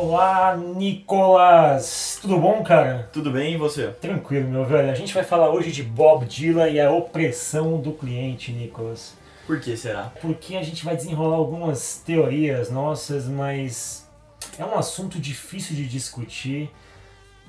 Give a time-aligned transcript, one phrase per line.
[0.00, 2.20] Olá, Nicolas!
[2.22, 3.10] Tudo bom, cara?
[3.12, 3.88] Tudo bem e você?
[3.88, 4.92] Tranquilo, meu velho.
[4.92, 9.16] A gente vai falar hoje de Bob Dylan e a opressão do cliente, Nicolas.
[9.44, 10.12] Por que será?
[10.20, 14.08] Porque a gente vai desenrolar algumas teorias nossas, mas
[14.56, 16.70] é um assunto difícil de discutir.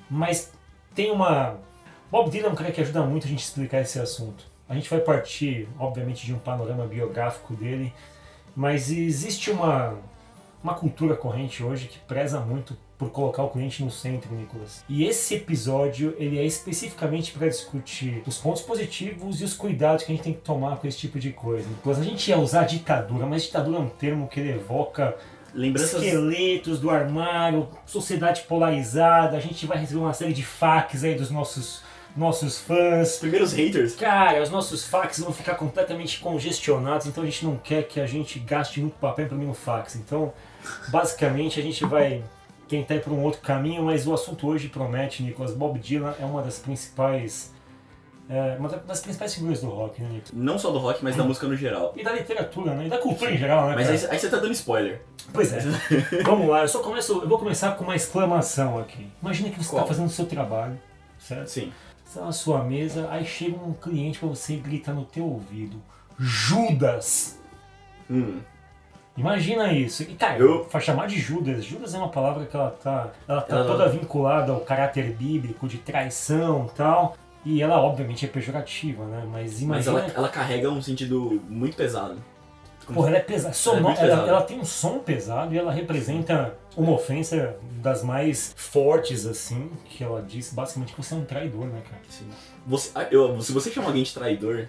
[0.10, 0.52] Mas
[0.96, 1.56] tem uma.
[2.10, 4.44] Bob Dylan é um cara que ajuda muito a gente a explicar esse assunto.
[4.68, 7.94] A gente vai partir, obviamente, de um panorama biográfico dele,
[8.56, 10.00] mas existe uma,
[10.64, 14.84] uma cultura corrente hoje que preza muito por colocar o cliente no centro, Nicolas.
[14.90, 20.12] E esse episódio ele é especificamente para discutir os pontos positivos e os cuidados que
[20.12, 21.68] a gente tem que tomar com esse tipo de coisa.
[21.70, 25.16] Nicolas, a gente ia usar ditadura, mas ditadura é um termo que ele evoca
[25.54, 26.04] Lembranças.
[26.04, 29.38] esqueletos do armário, sociedade polarizada.
[29.38, 31.82] A gente vai receber uma série de fax aí dos nossos
[32.16, 33.18] nossos fãs.
[33.18, 33.96] Primeiros haters.
[33.96, 38.06] Cara, os nossos fax vão ficar completamente congestionados, então a gente não quer que a
[38.06, 39.96] gente gaste muito papel imprimindo fax.
[39.96, 40.34] Então,
[40.90, 42.24] basicamente, a gente vai
[42.68, 45.54] tentar ir por um outro caminho, mas o assunto hoje promete, Nicolas.
[45.54, 47.54] Bob Dylan é uma das principais.
[48.30, 50.32] É, uma das principais figuras do rock, né, Nicolas?
[50.34, 51.94] Não só do rock, mas da música no geral.
[51.98, 52.86] E da literatura, né?
[52.86, 53.76] E da cultura em geral, né?
[53.76, 53.98] Mas cara?
[53.98, 55.02] aí, aí você tá dando spoiler.
[55.34, 55.60] Pois é.
[56.24, 57.22] Vamos lá, eu só começo.
[57.24, 59.08] Eu vou começar com uma exclamação aqui.
[59.22, 60.80] Imagina que você está fazendo o seu trabalho,
[61.18, 61.48] certo?
[61.48, 61.74] Sim.
[62.06, 65.26] Você tá na sua mesa, aí chega um cliente pra você e grita no teu
[65.26, 65.82] ouvido.
[66.20, 67.40] Judas!
[68.10, 68.40] Hum.
[69.20, 70.04] Imagina isso.
[70.04, 71.64] E cara, Eu- vai chamar de Judas.
[71.66, 75.68] Judas é uma palavra que ela tá, ela tá Ela- toda vinculada ao caráter bíblico
[75.68, 77.16] de traição e tal.
[77.46, 79.24] E ela obviamente é pejorativa, né?
[79.32, 80.00] Mas Mas imagina.
[80.00, 82.16] ela, ela carrega um sentido muito pesado.
[82.86, 83.54] Como- Porra, ela é pesada.
[83.54, 84.28] Sono- muito ela, pesada.
[84.30, 90.04] ela tem um som pesado e ela representa uma ofensa das mais fortes, assim, que
[90.04, 92.02] ela diz basicamente que você é um traidor, né, cara?
[92.10, 92.28] Sim.
[92.66, 94.68] Você, ah, eu, se você chama alguém de traidor,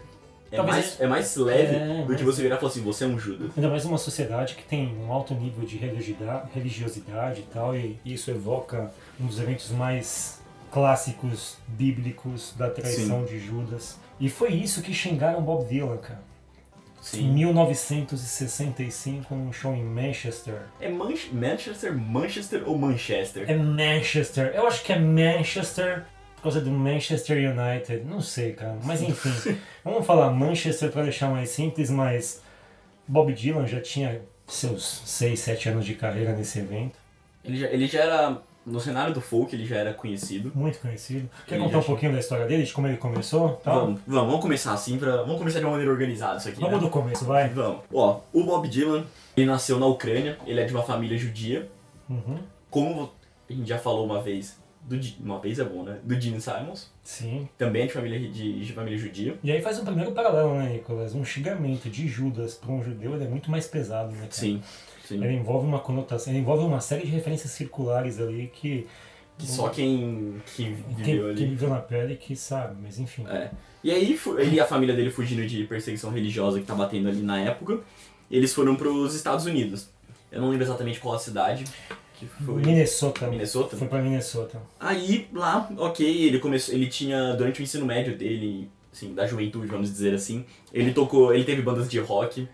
[0.52, 3.04] é, Talvez mais, é mais leve É, do que você virar e falar assim, você
[3.04, 3.50] é um Judas.
[3.56, 8.30] Ainda mais uma sociedade que tem um alto nível de religiosidade, e tal, e isso
[8.30, 13.98] evoca um dos eventos mais clássicos bíblicos da traição de Judas.
[14.20, 16.20] E foi isso que xingaram Bob Dylan, cara.
[17.00, 17.32] Em Sim.
[17.32, 20.62] 1965, num show em Manchester.
[20.80, 23.50] É Manch- Manchester, Manchester ou Manchester?
[23.50, 24.52] É Manchester.
[24.54, 26.04] Eu acho que é Manchester
[26.40, 28.02] por causa do Manchester United.
[28.04, 28.76] Não sei, cara.
[28.82, 32.42] Mas enfim, vamos falar Manchester para deixar mais simples, mas
[33.06, 36.98] Bob Dylan já tinha seus 6, 7 anos de carreira nesse evento.
[37.44, 40.50] Ele, já, ele já era, no cenário do folk, ele já era conhecido.
[40.54, 41.28] Muito conhecido.
[41.46, 43.50] Quer Ele contar um tinha- pouquinho da história dele, de como ele começou?
[43.62, 43.72] Tá?
[43.74, 46.76] Vamos, vamos, vamos começar assim, pra, vamos começar de uma maneira organizada isso aqui, Vamos
[46.76, 46.80] né?
[46.80, 47.48] do começo, vai.
[47.50, 47.80] Vamos.
[47.92, 49.04] Ó, o Bob Dylan,
[49.36, 51.68] ele nasceu na Ucrânia, ele é de uma família judia.
[52.08, 52.38] Uhum.
[52.70, 53.10] Como
[53.48, 54.58] a gente já falou uma vez,
[54.96, 55.98] do, uma vez é bom, né?
[56.02, 57.48] Do Gene Simons, Sim.
[57.56, 59.38] também é de família, de, de família judia.
[59.42, 61.14] E aí faz um primeiro paralelo, né, Nicolas?
[61.14, 64.18] Um xingamento de Judas para um judeu é muito mais pesado, né?
[64.18, 64.30] cara?
[64.32, 64.60] Sim,
[65.04, 65.22] sim.
[65.22, 68.86] Ele envolve uma conotação, ele envolve uma série de referências circulares ali que
[69.38, 71.46] Que só quem que viveu quem ali.
[71.46, 73.24] viveu na pele que sabe, mas enfim.
[73.28, 73.50] É.
[73.82, 77.22] E aí, ele e a família dele fugindo de perseguição religiosa que tá batendo ali
[77.22, 77.80] na época,
[78.30, 79.88] eles foram pros Estados Unidos.
[80.30, 81.64] Eu não lembro exatamente qual a cidade
[82.26, 82.62] que foi.
[82.62, 83.26] Minnesota.
[83.26, 83.76] Minnesota?
[83.76, 84.60] Foi pra Minnesota.
[84.78, 89.66] Aí, lá, ok, ele começou, ele tinha, durante o ensino médio dele, assim, da juventude,
[89.66, 92.48] vamos dizer assim, ele tocou, ele teve bandas de rock.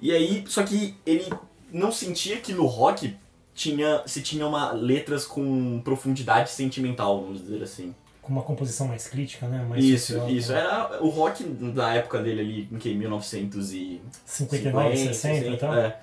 [0.00, 1.32] E aí, só que ele
[1.72, 3.16] não sentia que no rock
[3.54, 7.94] tinha, se tinha uma, letras com profundidade sentimental, vamos dizer assim.
[8.20, 9.64] Com uma composição mais crítica, né?
[9.68, 10.52] Mais Isso, social, isso.
[10.52, 10.60] né?
[10.60, 15.74] Era o rock da época dele ali, em que, 1950, 59, 60 e tal.
[15.74, 15.98] é.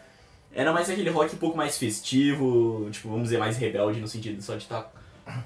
[0.53, 4.41] Era mais aquele rock um pouco mais festivo, tipo, vamos dizer, mais rebelde no sentido
[4.41, 4.91] só de estar,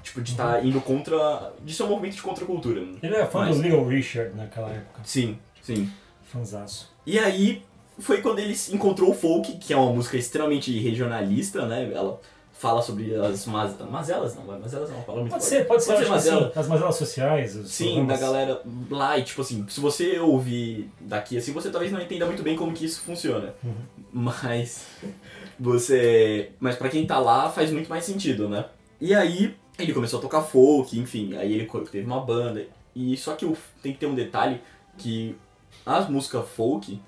[0.02, 2.80] tipo, de estar indo contra, de ser um movimento de contracultura.
[3.02, 5.00] Ele era fã Mas- do Little Richard naquela época.
[5.04, 5.90] Sim, sim.
[6.32, 6.90] Fanzaço.
[7.06, 7.62] E aí
[7.98, 11.92] foi quando ele encontrou o folk, que é uma música extremamente regionalista, né?
[11.94, 12.18] Ela
[12.64, 13.78] fala sobre as maz...
[13.90, 16.48] mazelas, não, mazelas uma palavra muito Pode ser, pode ser, eu acho que mazela.
[16.48, 17.56] assim, as mazelas sociais.
[17.56, 21.70] Os Sim, programas- da galera lá, e tipo assim, se você ouvir daqui assim, você
[21.70, 23.54] talvez não entenda muito bem como que isso funciona.
[23.62, 23.74] Uhum.
[24.12, 24.86] Mas
[25.60, 26.50] você.
[26.58, 28.64] Mas pra quem tá lá faz muito mais sentido, né?
[29.00, 32.66] E aí ele começou a tocar folk, enfim, aí ele teve uma banda.
[32.94, 33.44] E só que
[33.82, 34.60] tem que ter um detalhe
[34.96, 35.36] que
[35.84, 37.00] as músicas folk,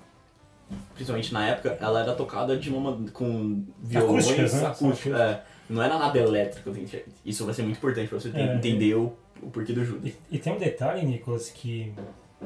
[0.93, 4.67] principalmente na época, ela era tocada de uma com violões Acústicas, né?
[4.67, 5.19] acústicos.
[5.19, 6.73] É, não era nada elétrico.
[6.73, 7.03] gente.
[7.25, 8.55] Isso vai ser muito importante pra você É.
[8.55, 10.11] entender o, o porquê do Judas.
[10.11, 11.93] E, e tem um detalhe, Nicolas, que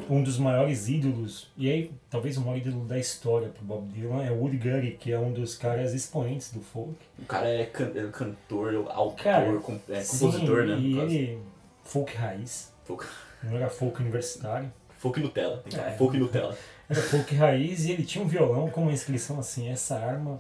[0.10, 4.24] um dos maiores ídolos, e aí talvez o maior ídolo da história pro Bob Dylan
[4.24, 6.96] é o Woody Guthrie, que é um dos caras expoentes do folk.
[7.20, 10.78] O cara é, can- é cantor, autor, Cara, com- é, Sim, compositor, né?
[10.80, 11.40] E ele,
[11.84, 13.06] folk raiz, Folk,
[13.44, 14.72] não era folk universitário.
[15.02, 15.58] Folk Nutella.
[15.58, 15.92] Tem que É.
[15.98, 16.56] folk Nutella.
[16.90, 20.40] Era folk raiz e ele tinha um violão com uma inscrição assim, essa arma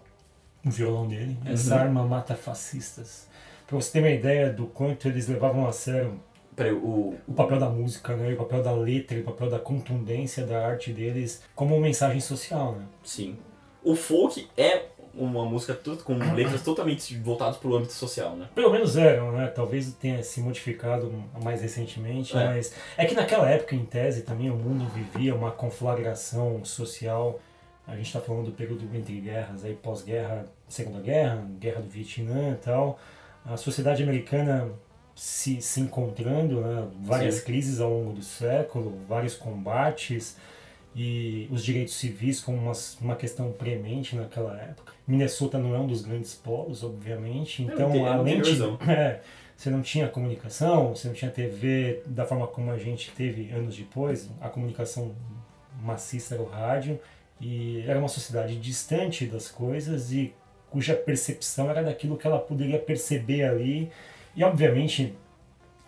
[0.63, 1.37] o violão dele.
[1.45, 1.81] Essa Uhum.
[1.81, 3.27] arma mata fascistas.
[3.65, 6.19] Pra você ter uma ideia do quanto eles levavam a sério
[6.55, 7.15] Peraí, o.
[7.27, 8.33] o papel da música, né?
[8.33, 12.85] o papel da letra, o papel da contundência da arte deles como mensagem social, né?
[13.03, 13.37] Sim.
[13.83, 18.47] O folk é uma música com letras totalmente voltadas pro âmbito social, né?
[18.55, 19.47] Pelo menos eram, né?
[19.47, 21.11] Talvez tenha se modificado
[21.43, 22.45] mais recentemente, É.
[22.45, 27.39] mas é que naquela época, em tese, também o mundo vivia uma conflagração social.
[27.87, 32.51] A gente está falando do período entre guerras, aí pós-guerra, Segunda Guerra, Guerra do Vietnã
[32.53, 32.99] e tal.
[33.45, 34.69] A sociedade americana
[35.15, 36.87] se, se encontrando, né?
[37.01, 37.45] várias Sim.
[37.45, 40.37] crises ao longo do século, vários combates
[40.95, 44.93] e os direitos civis como uma, uma questão premente naquela época.
[45.11, 49.21] Minnesota não é um dos grandes polos, obviamente, então é além de é,
[49.55, 53.75] você não tinha comunicação, você não tinha TV da forma como a gente teve anos
[53.75, 55.13] depois, a comunicação
[55.81, 56.97] maciça era o rádio
[57.39, 60.33] e era uma sociedade distante das coisas e
[60.69, 63.91] cuja percepção era daquilo que ela poderia perceber ali.
[64.35, 65.13] E obviamente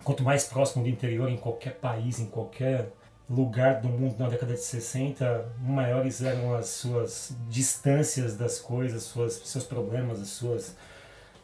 [0.03, 2.89] quanto mais próximo do interior em qualquer país, em qualquer
[3.33, 9.33] lugar do mundo na década de 60, maiores eram as suas distâncias das coisas, suas,
[9.45, 10.75] seus problemas, as suas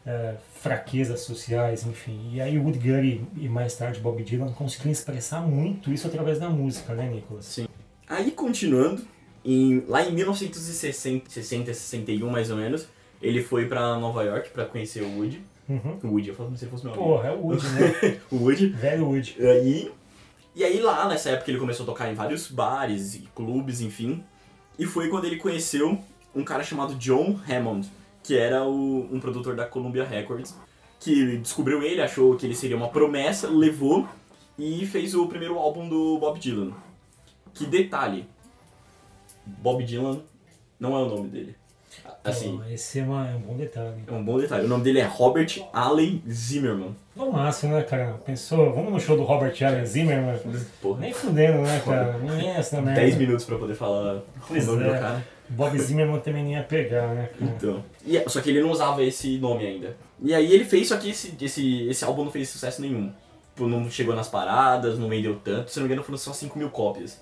[0.06, 2.32] é, fraquezas sociais, enfim.
[2.34, 6.50] E aí Woody Guthrie e mais tarde Bob Dylan conseguiram expressar muito isso através da
[6.50, 7.46] música, né, Nicolas?
[7.46, 7.68] Sim.
[8.08, 9.04] Aí, continuando,
[9.46, 12.88] em- lá em 1960, 60, 61 mais ou menos,
[13.22, 15.44] ele foi pra Nova York pra conhecer o Woody.
[15.68, 16.00] Uhum.
[16.04, 17.08] O Woody, eu falo como se ele fosse meu amigo.
[17.10, 18.18] Porra, é o Woody, né?
[18.32, 18.68] O Woody.
[18.70, 19.36] Velho Woody.
[19.40, 19.92] Aí,
[20.60, 24.24] e aí lá, nessa época, ele começou a tocar em vários bares e clubes, enfim.
[24.78, 25.98] E foi quando ele conheceu
[26.36, 27.90] um cara chamado John Hammond,
[28.22, 30.56] que era o- um produtor da Columbia Records,
[31.00, 34.08] que descobriu ele, achou que ele seria uma promessa, levou
[34.58, 36.74] e fez o primeiro álbum do Bob Dylan.
[37.54, 38.28] Que detalhe,
[39.46, 40.22] Bob Dylan
[40.80, 41.56] não é o nome dele.
[42.24, 44.04] Assim, esse é, uma- é um bom detalhe.
[44.08, 44.66] é um bom detalhe.
[44.66, 46.96] O nome dele é Robert Allen Zimmerman.
[47.16, 48.20] No máximo, né, cara?
[48.26, 50.38] Pensou, vamos no show do Robert Allen Zimmerman?
[50.82, 52.18] Porra, Nem fudendo, né, cara?
[52.18, 53.00] Ninguém é essa merda.
[53.02, 54.94] 10 minutos pra poder falar Pois o nome é.
[54.94, 55.26] do cara.
[55.50, 57.52] Bob Zimmerman também nem ia pegar, né, cara?
[57.52, 57.84] Então.
[58.06, 59.96] E, é- só que ele não usava esse nome ainda.
[60.22, 63.12] E aí ele fez, só que esse, esse, esse álbum não fez sucesso nenhum.
[63.58, 66.70] Não chegou nas paradas, não vendeu tanto, se não me engano foram só 5 mil
[66.70, 67.20] cópias.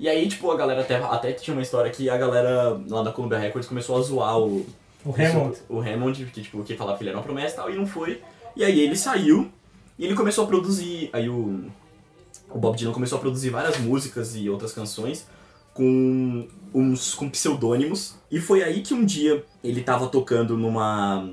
[0.00, 3.12] E aí, tipo, a galera até, até tinha uma história que a galera lá da
[3.12, 4.64] Columbia Records começou a zoar o,
[5.04, 5.58] O Hammond.
[5.68, 7.86] o Hammond, que tipo, que falava que ele era uma promessa e tal, e não
[7.86, 8.22] foi.
[8.56, 9.50] E aí ele saiu
[9.98, 11.10] e ele começou a produzir.
[11.12, 11.66] Aí o,
[12.48, 15.26] o Bob Dylan começou a produzir várias músicas e outras canções
[15.74, 18.14] com uns com pseudônimos.
[18.30, 21.28] E foi aí que um dia ele tava tocando numa.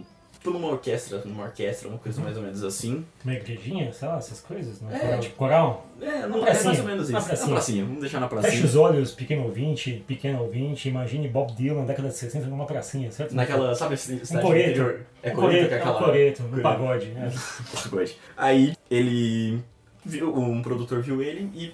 [0.52, 3.06] Numa orquestra, numa orquestra, uma coisa mais ou menos assim.
[3.24, 4.96] Uma igrejinha, sei lá, essas coisas, né?
[4.96, 5.88] É, coral, tipo, coral.
[6.02, 7.26] É, não, é mais ou menos isso.
[7.26, 7.48] pracinha.
[7.48, 8.66] Na pracinha, vamos deixar na pracinha.
[8.66, 13.12] os olhos, pequeno ouvinte, pequeno ouvinte, imagine Bob Dylan na década de 60 numa pracinha,
[13.12, 13.36] certo?
[13.36, 14.82] Naquela, sabe, esse Um coreto.
[15.22, 16.06] É coreto, coreto, que é é um aquela...
[16.06, 17.32] coreto, um pagode, né?
[17.84, 18.18] Pagode.
[18.36, 19.62] Aí ele
[20.06, 21.74] viu, um produtor viu ele e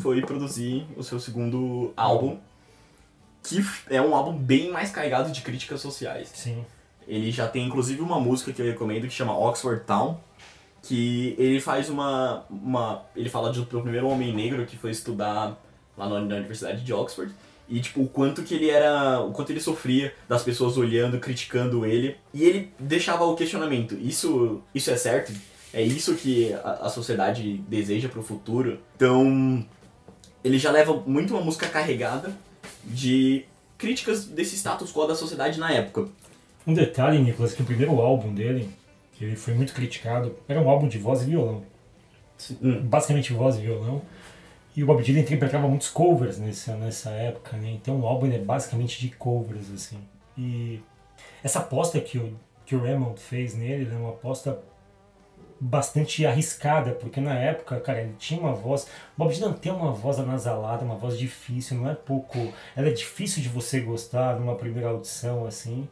[0.00, 2.38] foi produzir o seu segundo álbum,
[3.42, 6.30] que é um álbum bem mais carregado de críticas sociais.
[6.34, 6.64] Sim.
[7.08, 10.20] Ele já tem inclusive uma música que eu recomendo que chama Oxford Town,
[10.82, 15.58] que ele faz uma, uma ele fala do primeiro homem negro que foi estudar
[15.96, 17.34] lá na, na Universidade de Oxford
[17.68, 21.84] e tipo o quanto que ele era, o quanto ele sofria das pessoas olhando, criticando
[21.84, 25.32] ele e ele deixava o questionamento, isso isso é certo?
[25.72, 28.78] É isso que a, a sociedade deseja pro futuro?
[28.96, 29.64] Então,
[30.42, 32.34] ele já leva muito uma música carregada
[32.84, 33.44] de
[33.76, 36.08] críticas desse status quo da sociedade na época.
[36.68, 38.68] Um detalhe, Nicolas, que o primeiro álbum dele,
[39.14, 41.62] que ele foi muito criticado, era um álbum de voz e violão.
[42.62, 42.82] Hum.
[42.82, 44.02] Basicamente voz e violão.
[44.76, 47.70] E o Bob Dylan interpretava muitos covers nessa, nessa época, né?
[47.70, 49.98] Então o álbum é basicamente de covers, assim.
[50.36, 50.80] E
[51.42, 54.60] essa aposta que o, que o Raymond fez nele é uma aposta
[55.58, 58.84] bastante arriscada, porque na época, cara, ele tinha uma voz.
[58.84, 58.88] O
[59.24, 62.52] Bob Dylan tem uma voz anasalada, uma voz difícil, não é pouco.
[62.76, 65.88] Ela é difícil de você gostar numa primeira audição, assim.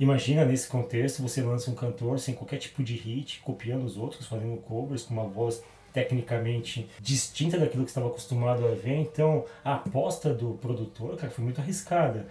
[0.00, 4.26] Imagina nesse contexto, você lança um cantor sem qualquer tipo de hit, copiando os outros,
[4.26, 8.96] fazendo covers com uma voz tecnicamente distinta daquilo que estava acostumado a ver.
[8.96, 12.26] Então, a aposta do produtor, cara, foi muito arriscada.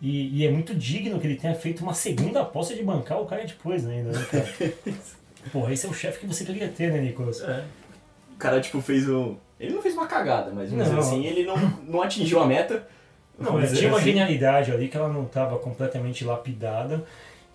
[0.00, 3.26] E, e é muito digno que ele tenha feito uma segunda aposta de bancar o
[3.26, 4.94] cara depois ainda, né, cara?
[5.52, 7.40] Porra, esse é o chefe que você queria ter, né, Nicolas?
[7.40, 7.64] É.
[8.32, 9.36] O cara, tipo, fez um.
[9.58, 12.86] Ele não fez uma cagada, mas dizer assim, ele não, não atingiu a meta.
[13.38, 14.06] Não, mas tinha uma assim.
[14.06, 17.04] genialidade ali que ela não estava completamente lapidada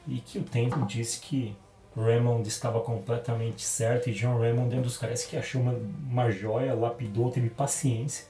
[0.08, 1.56] e que o tempo disse que
[1.96, 5.76] Raymond estava completamente certo e John Raymond é um dos caras que achou uma,
[6.10, 8.26] uma joia, lapidou, teve paciência,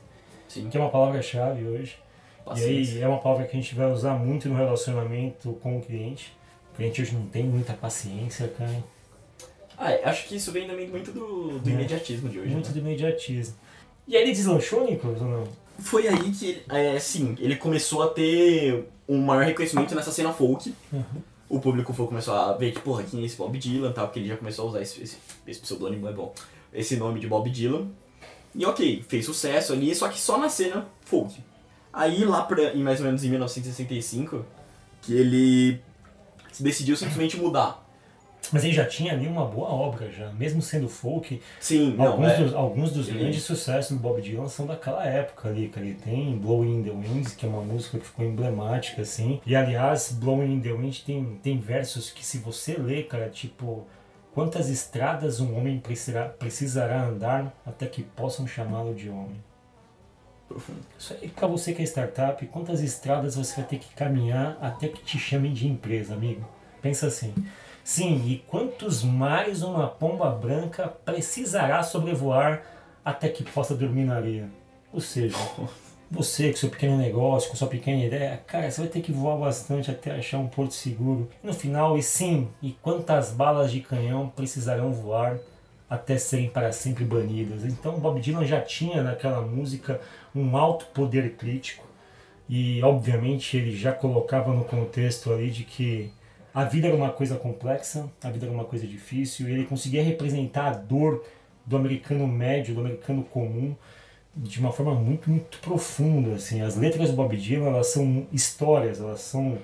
[0.48, 0.68] Sim.
[0.70, 1.98] que é uma palavra-chave hoje.
[2.42, 2.96] E Paciência.
[2.96, 6.36] aí é uma palavra que a gente vai usar muito no relacionamento com o cliente.
[6.78, 8.84] A gente hoje não tem muita paciência, cara.
[9.78, 11.74] Ah, acho que isso vem também muito do, do É.
[11.74, 12.50] imediatismo de hoje.
[12.50, 12.74] Muito né?
[12.74, 13.56] do imediatismo.
[14.08, 15.44] E aí ele deslanchou, Nicolas, ou não?
[15.80, 20.74] Foi aí que, é, sim, ele começou a ter um maior reconhecimento nessa cena folk.
[20.92, 21.04] Uhum.
[21.50, 24.30] O público começou a ver que, porra, quem é esse Bob Dylan tal, porque ele
[24.30, 26.34] já começou a usar esse, esse, esse pseudônimo, é bom,
[26.74, 27.88] esse nome de Bob Dylan.
[28.56, 31.44] E ok, fez sucesso ali, só que só na cena folk.
[31.92, 34.46] Aí lá pra, em mais ou menos em 1965,
[35.02, 35.80] que ele
[36.60, 37.83] decidiu simplesmente mudar.
[38.54, 40.32] Mas ele já tinha ali uma boa obra, já.
[40.34, 44.22] Mesmo sendo folk, Sim, não, alguns, é, dos, alguns dos Ele- grandes sucessos do Bob
[44.22, 45.86] Dylan são daquela época ali, cara.
[45.86, 49.42] Ele tem Blowing in the Wind, que é uma música que ficou emblemática, assim.
[49.46, 53.86] E aliás, Blowing in the Wind tem, tem versos que se você ler, cara, tipo...
[54.34, 59.44] Quantas estradas um homem precisará, precisará andar até que possam chamá-lo de homem?
[60.48, 60.80] profundo.
[60.98, 64.88] Isso aí pra você que é startup, quantas estradas você vai ter que caminhar até
[64.88, 66.48] que te chamem de empresa, amigo?
[66.82, 67.34] Pensa assim.
[67.84, 72.64] Sim, e quantos mares uma pomba branca precisará sobrevoar
[73.04, 74.50] até que possa dormir na areia?
[74.94, 75.36] Ou seja,
[76.10, 79.36] você com seu pequeno negócio, com sua pequena ideia, cara, você vai ter que voar
[79.36, 81.30] bastante até achar um porto seguro.
[81.44, 85.38] E no final, e sim, e quantas balas de canhão precisarão voar
[85.90, 87.66] até serem para sempre banidas.
[87.66, 90.00] Então Bob Dylan já tinha naquela música
[90.34, 91.86] um alto poder crítico
[92.48, 96.12] e obviamente ele já colocava no contexto ali de que
[96.54, 100.04] a vida era uma coisa complexa, a vida era uma coisa difícil, e ele conseguia
[100.04, 101.24] representar a dor
[101.66, 103.76] do americano médio, do americano comum,
[104.36, 106.36] de uma forma muito, muito profunda.
[106.36, 106.62] Assim.
[106.62, 109.58] As letras do Bob Dylan elas são histórias, elas são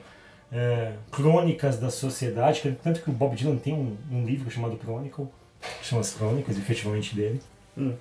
[0.51, 5.27] é, crônicas da sociedade, tanto que o Bob Dylan tem um, um livro chamado Chronicle,
[5.81, 7.41] que são as crônicas efetivamente dele,
[7.77, 7.93] Hum.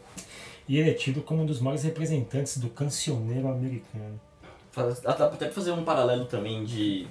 [0.69, 4.19] e ele é tido como um dos maiores representantes do cancioneiro americano.
[4.75, 7.07] Dá até pra fazer um paralelo também de.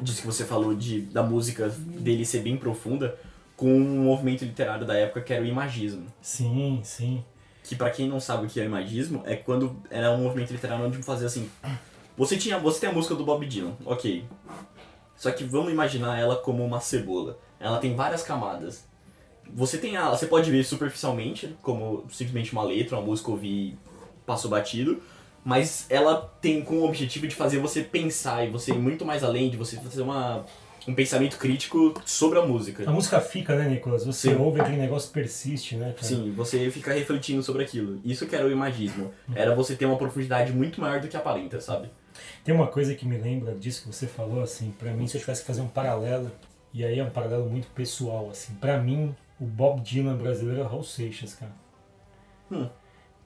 [0.00, 3.18] Disso que você falou, de, da música dele ser bem profunda,
[3.56, 6.06] com um movimento literário da época que era o imagismo.
[6.20, 7.24] Sim, sim.
[7.62, 10.52] Que pra quem não sabe o que é o imagismo, é quando era um movimento
[10.52, 11.48] literário onde fazia assim.
[12.16, 12.58] Você tinha.
[12.58, 14.24] Você tem a música do Bob Dylan, ok.
[15.16, 17.38] Só que vamos imaginar ela como uma cebola.
[17.58, 18.86] Ela tem várias camadas.
[19.52, 20.10] Você tem a.
[20.10, 23.78] Você pode ver superficialmente, como simplesmente uma letra, uma música ouvir
[24.24, 25.02] passou batido.
[25.44, 29.48] Mas ela tem como objetivo de fazer você pensar e você ir muito mais além,
[29.48, 30.44] de você fazer uma,
[30.86, 32.88] um pensamento crítico sobre a música.
[32.88, 34.04] A música fica, né, Nicolas?
[34.04, 34.36] Você Sim.
[34.36, 36.02] ouve aquele negócio persiste, né, cara?
[36.02, 38.00] Sim, você fica refletindo sobre aquilo.
[38.04, 39.12] Isso que era o imagismo.
[39.34, 41.90] Era você ter uma profundidade muito maior do que aparenta, sabe?
[42.44, 45.20] Tem uma coisa que me lembra disso que você falou, assim, pra mim, se eu
[45.20, 46.30] tivesse que fazer um paralelo,
[46.72, 50.64] e aí é um paralelo muito pessoal, assim, pra mim, o Bob Dylan brasileiro é
[50.64, 51.52] Raul Seixas, cara.
[52.50, 52.68] Hum.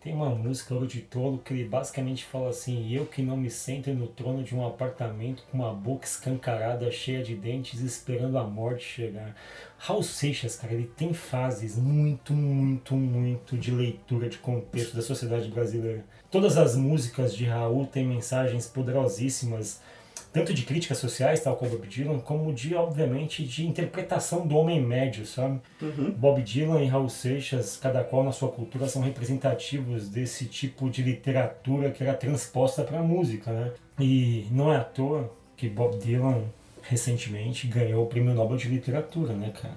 [0.04, 3.88] Tem uma música, Ouro Tolo, que ele basicamente fala assim, eu que não me sento
[3.94, 8.84] no trono de um apartamento com uma boca escancarada, cheia de dentes, esperando a morte
[8.84, 9.34] chegar.
[9.78, 15.48] Raul Seixas, cara, ele tem fases muito, muito, muito de leitura de contexto da sociedade
[15.48, 16.04] brasileira.
[16.30, 19.80] Todas as músicas de Raul têm mensagens poderosíssimas,
[20.34, 24.80] tanto de críticas sociais, tal como Bob Dylan, como de, obviamente, de interpretação do homem
[24.82, 25.60] médio, sabe?
[26.16, 31.02] Bob Dylan e Raul Seixas, cada qual na sua cultura, são representativos desse tipo de
[31.02, 33.72] literatura que era transposta para a música, né?
[34.00, 36.42] E não é à toa que Bob Dylan,
[36.82, 39.76] recentemente, ganhou o Prêmio Nobel de Literatura, né, cara?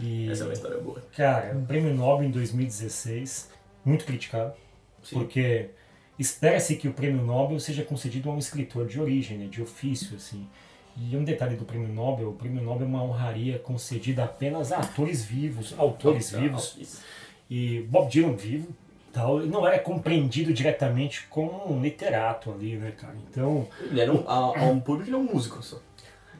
[0.00, 1.00] E, Essa é uma história boa.
[1.16, 3.48] cara, o Prêmio Nobel em 2016,
[3.84, 4.54] muito criticado,
[5.04, 5.20] Sim.
[5.20, 5.70] porque
[6.18, 10.16] espera-se que o Prêmio Nobel seja concedido a um escritor de origem, né, de ofício,
[10.16, 10.46] assim.
[10.96, 14.78] E um detalhe do Prêmio Nobel, o Prêmio Nobel é uma honraria concedida apenas a
[14.78, 17.00] atores vivos, autores vivos,
[17.48, 18.74] e Bob Dylan vivo,
[19.12, 23.14] tal, ele não era compreendido diretamente como um literato ali, né, cara?
[23.30, 25.80] Então, Ele era um, a, a um público e não um músico só.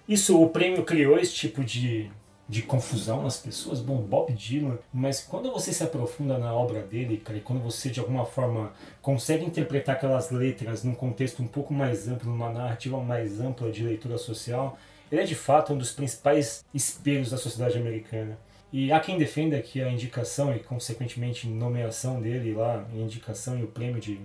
[0.08, 2.10] isso, o prêmio criou esse tipo de,
[2.48, 3.80] de confusão nas pessoas.
[3.80, 7.90] Bom, Bob Dylan, mas quando você se aprofunda na obra dele, cara, e quando você
[7.90, 12.98] de alguma forma consegue interpretar aquelas letras num contexto um pouco mais amplo, numa narrativa
[13.02, 14.78] mais ampla de leitura social,
[15.12, 18.38] ele é de fato um dos principais espelhos da sociedade americana.
[18.72, 23.68] E há quem defenda que a indicação e, consequentemente, nomeação dele lá, indicação e o
[23.68, 24.20] prêmio de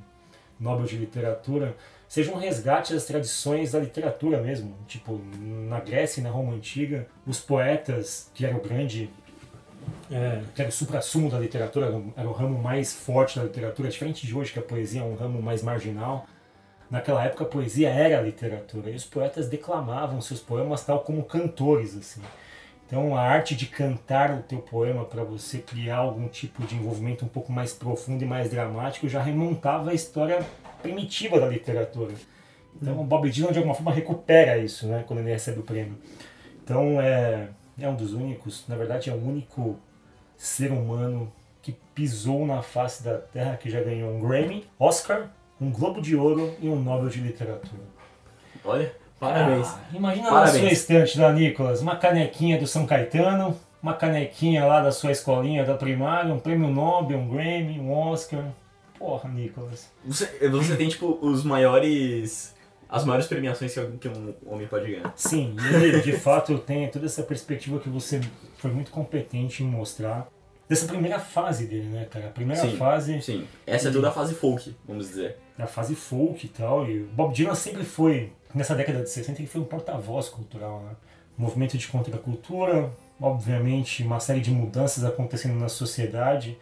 [0.59, 1.75] Nobel de Literatura,
[2.13, 4.75] seja um resgate das tradições da literatura mesmo.
[4.85, 9.09] Tipo, na Grécia e na Roma Antiga, os poetas, que era o grande.
[10.11, 14.27] É, que era o supra-sumo da literatura, era o ramo mais forte da literatura, diferente
[14.27, 16.27] de hoje, que a poesia é um ramo mais marginal.
[16.87, 21.23] Naquela época a poesia era a literatura e os poetas declamavam seus poemas tal como
[21.23, 22.21] cantores assim.
[22.85, 27.25] Então a arte de cantar o teu poema para você criar algum tipo de envolvimento
[27.25, 30.45] um pouco mais profundo e mais dramático já remontava a história
[30.83, 32.13] primitiva da literatura.
[32.79, 35.97] Então o Bob Dylan de alguma forma recupera isso, né, quando ele recebe o prêmio.
[36.63, 37.47] Então é,
[37.79, 39.79] é um dos únicos, na verdade é o único
[40.37, 45.71] ser humano que pisou na face da Terra que já ganhou um Grammy, Oscar, um
[45.71, 47.81] Globo de Ouro e um Nobel de Literatura.
[48.65, 49.67] Olha, parabéns.
[49.67, 50.53] Ah, imagina Parabéns.
[50.53, 55.11] na sua estante lá, Nicolas, uma canequinha do São Caetano, uma canequinha lá da sua
[55.11, 58.43] escolinha da primária, um prêmio Nobel, um Grammy, um Oscar.
[59.03, 59.91] Porra, Nicolas.
[60.05, 62.55] Você, você tem, tipo, os maiores.
[62.87, 65.11] As maiores premiações que um homem pode ganhar.
[65.13, 68.21] Sim, e ele de fato tem toda essa perspectiva que você
[68.57, 70.29] foi muito competente em mostrar.
[70.69, 72.27] Dessa primeira fase dele, né, cara?
[72.27, 72.77] A primeira Sim.
[72.77, 75.37] fase Sim, essa é toda a fase folk, vamos dizer.
[75.57, 76.87] da fase folk e tal.
[76.87, 80.81] E o Bob Dylan sempre foi, nessa década de 60, ele foi um porta-voz cultural,
[80.83, 80.95] né?
[81.37, 86.57] Movimento de contracultura, obviamente uma série de mudanças acontecendo na sociedade.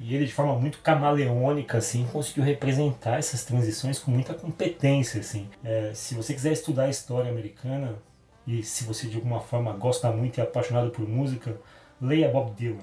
[0.00, 5.48] E ele, de forma muito camaleônica, assim, conseguiu representar essas transições com muita competência, assim.
[5.64, 7.94] É, se você quiser estudar a história americana,
[8.46, 11.56] e se você de alguma forma gosta muito e é apaixonado por música,
[12.00, 12.82] leia Bob Dylan.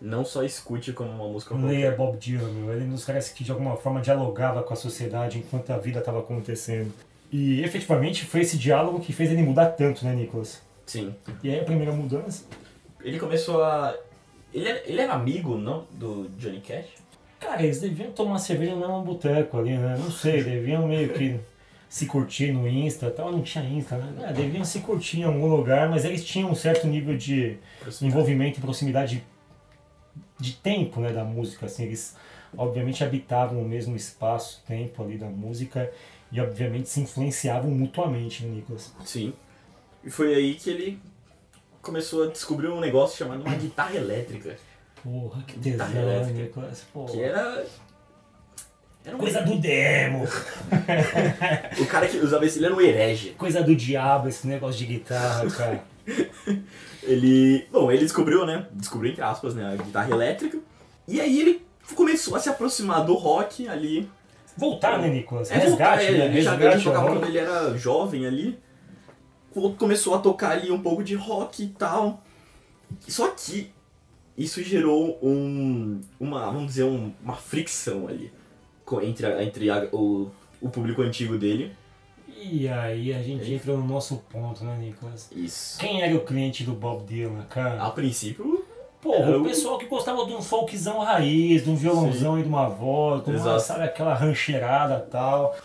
[0.00, 1.96] Não só escute como uma música Leia qualquer.
[1.96, 2.72] Bob Dylan, meu.
[2.72, 5.78] Ele é um dos caras que de alguma forma dialogava com a sociedade enquanto a
[5.78, 6.92] vida estava acontecendo.
[7.32, 10.60] E efetivamente foi esse diálogo que fez ele mudar tanto, né, Nicolas?
[10.86, 11.14] Sim.
[11.42, 12.44] E aí a primeira mudança.
[13.02, 13.94] Ele começou a.
[14.54, 15.84] Ele era, ele era amigo, não?
[15.90, 16.86] Do Johnny Cash?
[17.40, 19.96] Cara, eles deviam tomar cerveja no mesmo boteco ali, né?
[19.98, 21.40] Não sei, deviam meio que
[21.88, 23.32] se curtir no Insta e tal.
[23.32, 24.28] Não tinha Insta, né?
[24.28, 27.58] É, deviam se curtir em algum lugar, mas eles tinham um certo nível de
[28.00, 29.24] envolvimento e proximidade
[30.38, 31.66] de tempo né, da música.
[31.66, 32.16] Assim, eles
[32.56, 35.92] obviamente habitavam o mesmo espaço, tempo ali da música
[36.30, 38.94] e obviamente se influenciavam mutuamente, né, Nicolas?
[39.04, 39.32] Sim.
[40.04, 41.00] E foi aí que ele
[41.84, 44.56] começou a descobrir um negócio chamado uma guitarra elétrica.
[45.02, 46.62] Porra, que Guitarra tesão, elétrica.
[46.92, 47.04] Pô.
[47.04, 47.64] Que era.
[49.04, 50.26] Era um Coisa do demo,
[51.78, 53.30] O cara que usava esse, ele era um herege.
[53.36, 55.84] coisa do diabo esse negócio de guitarra, cara.
[57.02, 57.66] Ele.
[57.70, 58.66] Bom, ele descobriu, né?
[58.72, 59.74] Descobriu entre aspas, né?
[59.74, 60.58] A guitarra elétrica.
[61.06, 64.08] E aí ele começou a se aproximar do rock ali.
[64.56, 65.50] Voltar, né, Nicolas?
[65.50, 66.24] É, voltar, Resgate, é, né?
[66.26, 68.58] ele já ele Resgate tocava quando ele era jovem ali.
[69.54, 72.20] Co- Começou a tocar ali um pouco de rock e tal.
[73.08, 73.70] Só que
[74.36, 76.00] isso gerou um.
[76.20, 76.46] uma.
[76.46, 78.32] vamos dizer, um- uma fricção ali.
[79.02, 81.72] Entre, a- entre a- o, o público antigo dele.
[82.28, 85.30] E aí a gente entra no nosso ponto, né, Nicolas?
[85.34, 85.78] Isso.
[85.78, 87.82] Quem era o cliente do Bob Dylan, cara?
[87.82, 88.62] A princípio,
[89.00, 92.48] Pô, o o- pessoal que gostava de um folkzão raiz, de um violãozão e de
[92.48, 95.56] uma voz, de uma, sabe, aquela rancheirada e tal.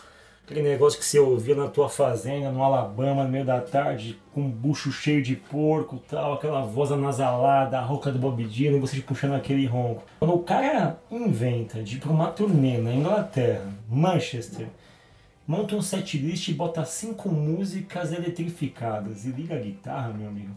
[0.49, 4.41] Aquele negócio que você ouvia na tua fazenda, no Alabama, no meio da tarde, com
[4.41, 8.77] um bucho cheio de porco e tal, aquela voz anasalada, a rouca do Bob Dylan
[8.77, 10.01] e você te puxando aquele ronco.
[10.17, 14.65] Quando o cara inventa de ir pra uma turnê na Inglaterra, Manchester,
[15.45, 20.55] monta um setlist e bota cinco músicas eletrificadas e liga a guitarra, meu amigo.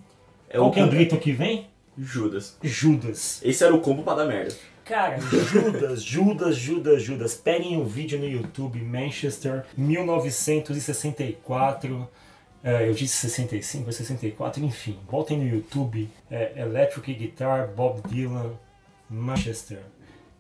[0.48, 1.66] é Qual o que é o grito que vem?
[1.98, 2.57] Judas.
[2.62, 3.42] Judas.
[3.44, 4.55] Esse era o combo pra dar merda.
[4.84, 7.34] Cara, Judas, Judas, Judas, Judas.
[7.34, 12.08] Peguem o vídeo no YouTube, Manchester, 1964.
[12.64, 14.98] É, eu disse 65, é 64, enfim.
[15.08, 18.52] Voltem no YouTube, é, Electric Guitar, Bob Dylan,
[19.08, 19.80] Manchester.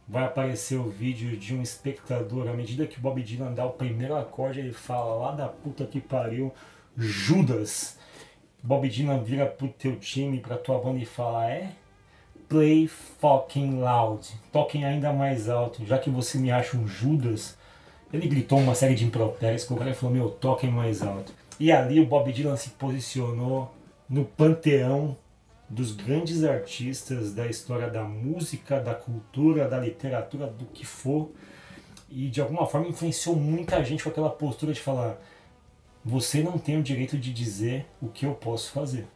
[0.08, 2.48] Vai aparecer o vídeo de um espectador.
[2.48, 6.00] À medida que Bob Dylan dá o primeiro acorde, ele fala lá da puta que
[6.00, 6.52] pariu,
[6.96, 7.98] Judas.
[8.62, 11.72] Bob Dylan vira pro teu time, pra tua banda e fala: É?
[12.52, 14.28] Play fucking loud.
[14.52, 15.86] Toquem ainda mais alto.
[15.86, 17.56] Já que você me acha um Judas.
[18.12, 21.32] Ele gritou uma série de impropérios que o cara falou: Meu, toquem mais alto.
[21.58, 23.74] E ali o Bob Dylan se posicionou
[24.06, 25.16] no panteão
[25.66, 31.30] dos grandes artistas da história da música, da cultura, da literatura, do que for.
[32.10, 35.18] E de alguma forma influenciou muita gente com aquela postura de falar:
[36.04, 39.06] Você não tem o direito de dizer o que eu posso fazer.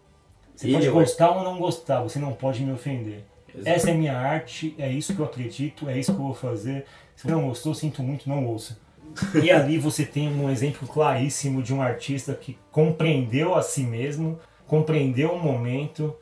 [0.57, 3.25] Você pode eu- gostar ou não gostar, você não pode me ofender.
[3.55, 3.69] Exato.
[3.69, 6.85] Essa é minha arte, é isso que eu acredito, é isso que eu vou fazer.
[7.14, 8.79] Se você não gostou, sinto muito, não ouça.
[9.42, 14.38] E ali você tem um exemplo claríssimo de um artista que compreendeu a si mesmo,
[14.66, 16.14] compreendeu o momento,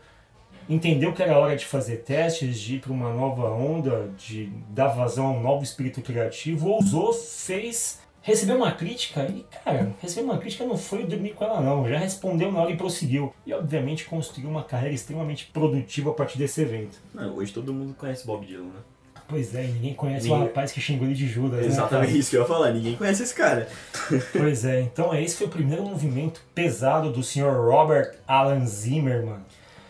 [0.68, 4.88] entendeu que era hora de fazer testes, de ir para uma nova onda, de dar
[4.88, 10.38] vazão a um novo espírito criativo, ousou, fez, recebeu uma crítica e, cara, receber uma
[10.38, 13.32] crítica não foi dormir com ela não, já respondeu na hora e prosseguiu.
[13.46, 16.96] E obviamente construiu uma carreira extremamente produtiva a partir desse evento.
[17.14, 18.80] Não, hoje todo mundo conhece Bob Dylan, né?
[19.28, 22.18] Pois é, ninguém conhece o Ninguém- rapaz que xingou ele de Judas, né, Exatamente cara?
[22.18, 23.68] isso que eu ia falar, ninguém conhece esse cara.
[24.32, 27.44] Pois é, então esse foi o primeiro movimento pesado do Sr.
[27.68, 29.40] Robert Alan Zimmerman.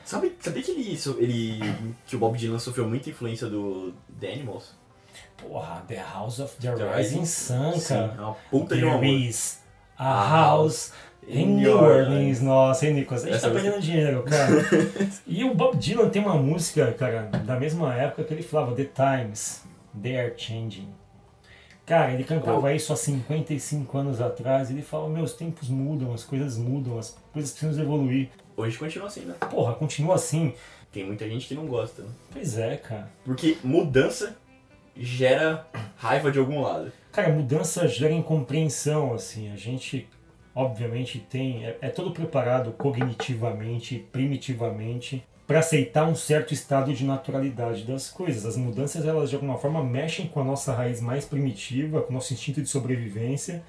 [0.04, 1.74] Sabe, sabia que ele, ele.
[2.06, 4.72] que o Bob Dylan sofreu muita influência do The Animals?
[5.36, 8.14] Porra, The House of the, The Rising Sun, Sim, cara.
[8.16, 9.00] é uma puta de um amor.
[9.00, 9.60] There is
[9.98, 10.92] A House
[11.26, 12.40] em New Orleans.
[12.40, 13.24] Nossa, hein, Nicolas?
[13.24, 14.52] A gente Essa tá perdendo dinheiro, cara.
[15.26, 18.84] e o Bob Dylan tem uma música, cara, da mesma época que ele falava The
[18.84, 19.62] Times,
[20.00, 20.88] They Are Changing.
[21.86, 24.70] Cara, ele cantava isso há 55 anos atrás.
[24.70, 28.30] Ele fala: Meus tempos mudam, as coisas mudam, as coisas precisam evoluir.
[28.56, 29.34] Hoje continua assim, né?
[29.50, 30.54] Porra, continua assim.
[30.90, 32.08] Tem muita gente que não gosta, né?
[32.32, 33.10] Pois é, cara.
[33.24, 34.36] Porque mudança
[34.96, 36.92] gera raiva de algum lado.
[37.12, 39.52] Cara, mudança gera incompreensão, assim.
[39.52, 40.08] A gente,
[40.54, 41.64] obviamente, tem.
[41.64, 48.44] É, é todo preparado cognitivamente, primitivamente, para aceitar um certo estado de naturalidade das coisas.
[48.44, 52.14] As mudanças, elas de alguma forma mexem com a nossa raiz mais primitiva, com o
[52.14, 53.62] nosso instinto de sobrevivência.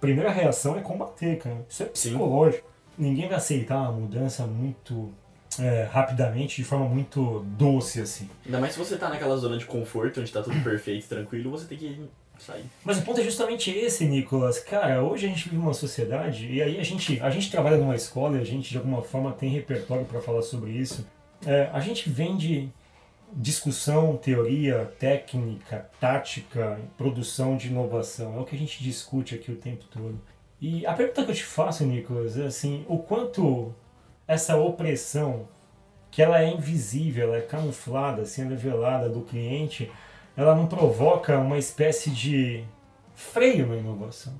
[0.00, 1.64] Primeira reação é combater, cara.
[1.68, 2.66] Isso é psicológico.
[2.66, 3.04] Sim.
[3.04, 5.12] Ninguém vai aceitar uma mudança muito
[5.58, 8.28] é, rapidamente, de forma muito doce, assim.
[8.44, 11.66] Ainda mais se você tá naquela zona de conforto, onde tá tudo perfeito, tranquilo, você
[11.66, 12.08] tem que
[12.38, 12.64] sair.
[12.84, 14.58] Mas o ponto é justamente esse, Nicolas.
[14.58, 17.96] Cara, hoje a gente vive uma sociedade, e aí a gente, a gente trabalha numa
[17.96, 21.06] escola e a gente de alguma forma tem repertório para falar sobre isso.
[21.46, 22.70] É, a gente vende
[23.32, 28.36] discussão, teoria, técnica, tática, produção de inovação.
[28.36, 30.20] É o que a gente discute aqui o tempo todo.
[30.60, 33.74] E a pergunta que eu te faço, Nicolas, é assim, o quanto
[34.30, 35.48] essa opressão,
[36.08, 39.90] que ela é invisível, ela é camuflada, assim, ela é velada do cliente,
[40.36, 42.62] ela não provoca uma espécie de
[43.12, 44.32] freio na inovação.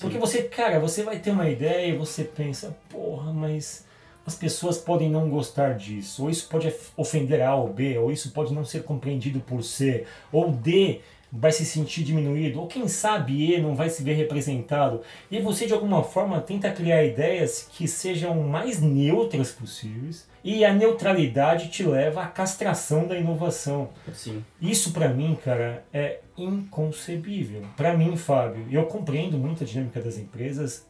[0.00, 3.84] Porque você, cara, você vai ter uma ideia e você pensa, porra, mas
[4.24, 8.30] as pessoas podem não gostar disso, ou isso pode ofender A ou B, ou isso
[8.30, 13.54] pode não ser compreendido por C, ou D vai se sentir diminuído, ou quem sabe
[13.54, 15.02] E não vai se ver representado.
[15.30, 20.72] E você de alguma forma tenta criar ideias que sejam mais neutras possíveis, e a
[20.72, 23.90] neutralidade te leva à castração da inovação.
[24.12, 24.44] Sim.
[24.60, 27.62] Isso para mim, cara, é inconcebível.
[27.76, 30.86] Para mim, Fábio, eu compreendo muito a dinâmica das empresas.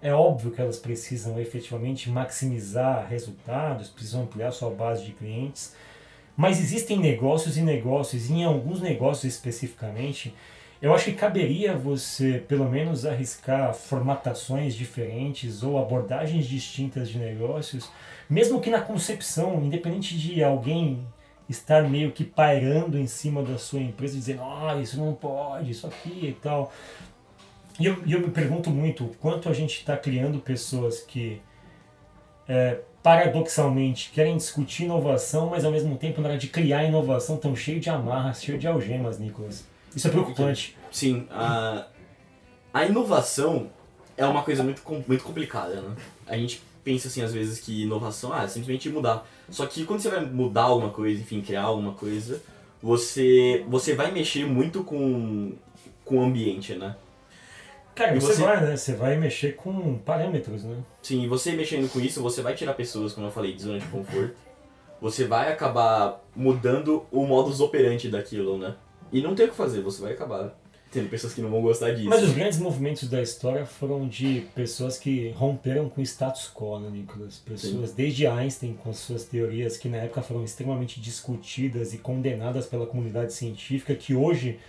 [0.00, 5.74] É óbvio que elas precisam efetivamente maximizar resultados, precisam ampliar sua base de clientes
[6.36, 10.34] mas existem negócios e negócios, e em alguns negócios especificamente,
[10.82, 17.90] eu acho que caberia você, pelo menos, arriscar formatações diferentes ou abordagens distintas de negócios,
[18.28, 21.06] mesmo que na concepção, independente de alguém
[21.48, 25.86] estar meio que pairando em cima da sua empresa, dizendo, ah, isso não pode, isso
[25.86, 26.72] aqui e tal.
[27.78, 31.40] E eu, eu me pergunto muito quanto a gente está criando pessoas que
[32.48, 37.54] é, paradoxalmente, querem discutir inovação, mas ao mesmo tempo, na hora de criar inovação, estão
[37.54, 39.66] cheio de amarras, cheio de algemas, Nicolas.
[39.94, 40.74] Isso é preocupante.
[40.90, 41.86] Sim, a,
[42.72, 43.68] a inovação
[44.16, 45.94] é uma coisa muito, muito complicada, né?
[46.26, 49.28] A gente pensa assim, às vezes, que inovação ah, é simplesmente mudar.
[49.50, 52.40] Só que quando você vai mudar alguma coisa, enfim, criar alguma coisa,
[52.82, 55.52] você, você vai mexer muito com,
[56.06, 56.96] com o ambiente, né?
[57.94, 58.76] Cara, você, você, vai, né?
[58.76, 60.76] Você vai mexer com parâmetros, né?
[61.00, 63.78] Sim, e você mexendo com isso, você vai tirar pessoas, como eu falei, de zona
[63.78, 64.34] de conforto.
[65.00, 68.74] Você vai acabar mudando o modus operandi daquilo, né?
[69.12, 70.54] E não tem o que fazer, você vai acabar
[70.94, 72.08] tendo pessoas que não vão gostar disso.
[72.08, 76.78] Mas os grandes movimentos da história foram de pessoas que romperam com o status quo,
[76.78, 77.38] né, Nicolas?
[77.38, 77.96] Pessoas, Sim.
[77.96, 82.86] desde Einstein, com as suas teorias que na época foram extremamente discutidas e condenadas pela
[82.86, 84.60] comunidade científica, que hoje,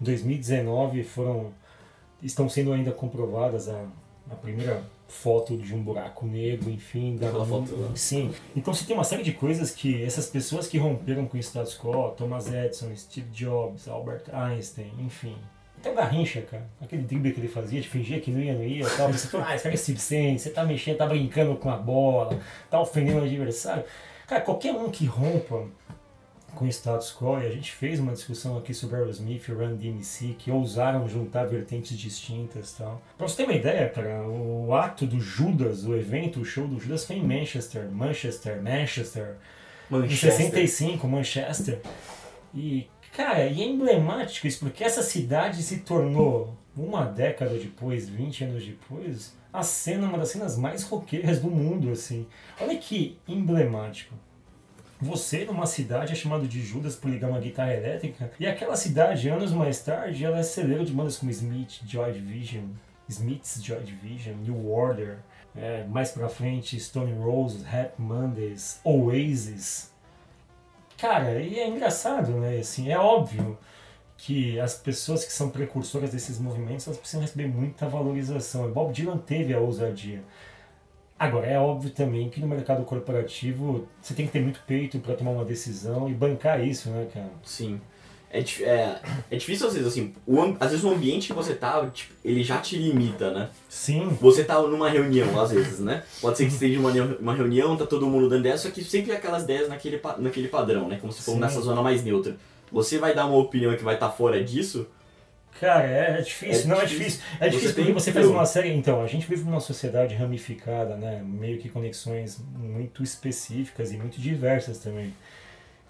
[0.00, 1.52] em 2019, foram
[2.22, 3.84] estão sendo ainda comprovadas a,
[4.30, 7.90] a primeira foto de um buraco negro, enfim, da foto, né?
[7.96, 8.32] sim.
[8.54, 11.76] Então você tem uma série de coisas que essas pessoas que romperam com o status
[11.76, 15.36] quo, Thomas Edison, Steve Jobs, Albert Einstein, enfim,
[15.80, 18.62] até o Garrincha, cara, aquele drible que ele fazia de fingir que não ia, não
[18.62, 21.70] ia, tal, você fala, ah, esse cara é Steve você tá mexendo, tá brincando com
[21.70, 23.82] a bola, tá ofendendo o adversário.
[24.26, 25.66] Cara, qualquer um que rompa
[26.54, 29.76] com o status quo, e a gente fez uma discussão aqui sobre Aerosmith e Run
[29.76, 33.00] DMC, que ousaram juntar vertentes distintas tal.
[33.16, 36.78] Pra você ter uma ideia, cara, o ato do Judas, o evento, o show do
[36.78, 39.36] Judas foi em Manchester, Manchester, Manchester,
[39.88, 40.12] Manchester.
[40.12, 41.80] em 65, Manchester.
[42.54, 48.44] E, cara, e é emblemático isso, porque essa cidade se tornou, uma década depois, 20
[48.44, 52.26] anos depois, a cena, uma das cenas mais roqueiras do mundo, assim.
[52.60, 54.14] Olha que emblemático.
[55.00, 59.28] Você, numa cidade, é chamado de Judas por ligar uma guitarra elétrica, e aquela cidade,
[59.28, 62.64] anos mais tarde, ela é celeiro de bandas como Smith, Joy Division,
[63.08, 65.18] Smith's Joy Division, New Order,
[65.56, 69.90] é, mais pra frente, Stone Roses, Happy Mondays, Oasis.
[70.98, 72.58] Cara, e é engraçado, né?
[72.58, 73.58] Assim, é óbvio
[74.18, 78.68] que as pessoas que são precursoras desses movimentos elas precisam receber muita valorização.
[78.68, 80.22] E Bob Dylan teve a ousadia.
[81.20, 85.14] Agora, é óbvio também que no mercado corporativo você tem que ter muito peito para
[85.14, 87.28] tomar uma decisão e bancar isso, né, cara?
[87.44, 87.78] Sim.
[88.32, 91.86] é, é, é difícil às vezes, assim, o, às vezes o ambiente que você tá,
[91.92, 93.50] tipo, ele já te limita, né?
[93.68, 94.08] Sim.
[94.18, 96.04] Você tá numa reunião, às vezes, né?
[96.22, 99.12] Pode ser que esteja uma, uma reunião, tá todo mundo dando ideias, só que sempre
[99.12, 100.96] aquelas ideias naquele, naquele padrão, né?
[100.98, 102.34] Como se fosse nessa zona mais neutra.
[102.72, 104.86] Você vai dar uma opinião que vai estar tá fora disso,
[105.60, 106.96] Cara, é, é difícil, é não difícil.
[106.96, 107.22] é difícil.
[107.38, 108.72] É difícil você porque você faz uma série.
[108.72, 111.22] Então, a gente vive numa sociedade ramificada, né?
[111.22, 115.12] Meio que conexões muito específicas e muito diversas também.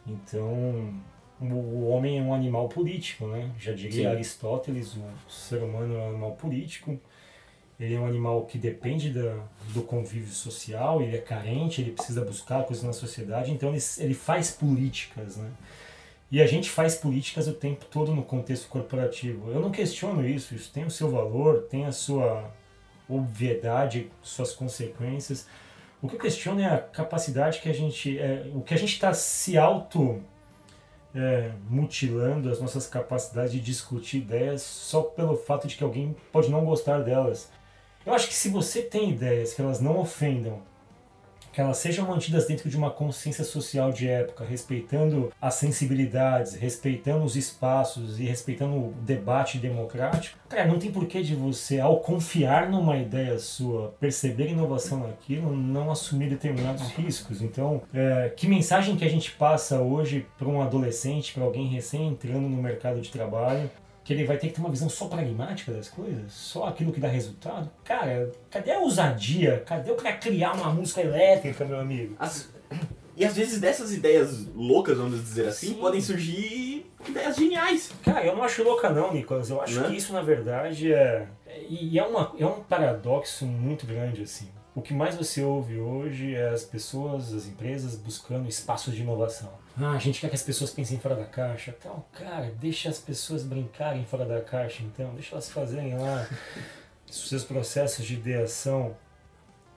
[0.04, 0.92] Então,
[1.40, 3.48] o homem é um animal político, né?
[3.60, 4.06] Já diria Sim.
[4.06, 6.98] Aristóteles, o ser humano é um animal político.
[7.78, 9.38] Ele é um animal que depende da,
[9.72, 14.12] do convívio social, ele é carente, ele precisa buscar coisas na sociedade, então ele, ele
[14.12, 15.50] faz políticas, né?
[16.30, 19.50] E a gente faz políticas o tempo todo no contexto corporativo.
[19.50, 22.52] Eu não questiono isso, isso tem o seu valor, tem a sua
[23.08, 25.46] obviedade, suas consequências.
[26.00, 28.18] O que eu questiono é a capacidade que a gente.
[28.18, 30.22] É, o que a gente está se auto
[31.14, 36.48] é, mutilando as nossas capacidades de discutir ideias só pelo fato de que alguém pode
[36.48, 37.50] não gostar delas.
[38.06, 40.62] Eu acho que se você tem ideias que elas não ofendam
[41.52, 47.24] que elas sejam mantidas dentro de uma consciência social de época, respeitando as sensibilidades, respeitando
[47.24, 52.68] os espaços e respeitando o debate democrático, cara, não tem porquê de você, ao confiar
[52.68, 57.42] numa ideia sua, perceber inovação naquilo, não assumir determinados riscos.
[57.42, 62.08] Então, é, que mensagem que a gente passa hoje para um adolescente, para alguém recém
[62.08, 63.70] entrando no mercado de trabalho,
[64.10, 66.98] que ele vai ter que ter uma visão só pragmática das coisas, só aquilo que
[66.98, 67.70] dá resultado.
[67.84, 69.62] Cara, cadê a ousadia?
[69.64, 72.16] Cadê o cara criar uma música elétrica, meu amigo?
[72.18, 72.48] As...
[73.16, 75.74] E às vezes dessas ideias loucas, vamos dizer assim, Sim.
[75.74, 77.92] podem surgir ideias geniais.
[78.02, 79.48] Cara, eu não acho louca não, Nicolas.
[79.48, 79.88] Eu acho né?
[79.88, 81.28] que isso, na verdade, é...
[81.68, 84.48] E é, uma, é um paradoxo muito grande, assim.
[84.74, 89.50] O que mais você ouve hoje é as pessoas, as empresas buscando espaços de inovação.
[89.76, 91.74] Ah, a gente quer que as pessoas pensem fora da caixa.
[91.76, 95.12] Então, cara, deixa as pessoas brincarem fora da caixa, então.
[95.14, 96.28] Deixa elas fazerem lá
[97.08, 98.94] os seus processos de ideação.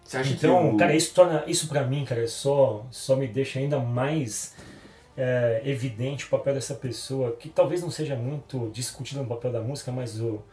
[0.03, 1.43] Você acha então, que cara, isso torna.
[1.47, 4.55] Isso pra mim, cara, só, só me deixa ainda mais
[5.17, 9.61] é, evidente o papel dessa pessoa, que talvez não seja muito discutido no papel da
[9.61, 10.43] música, mas o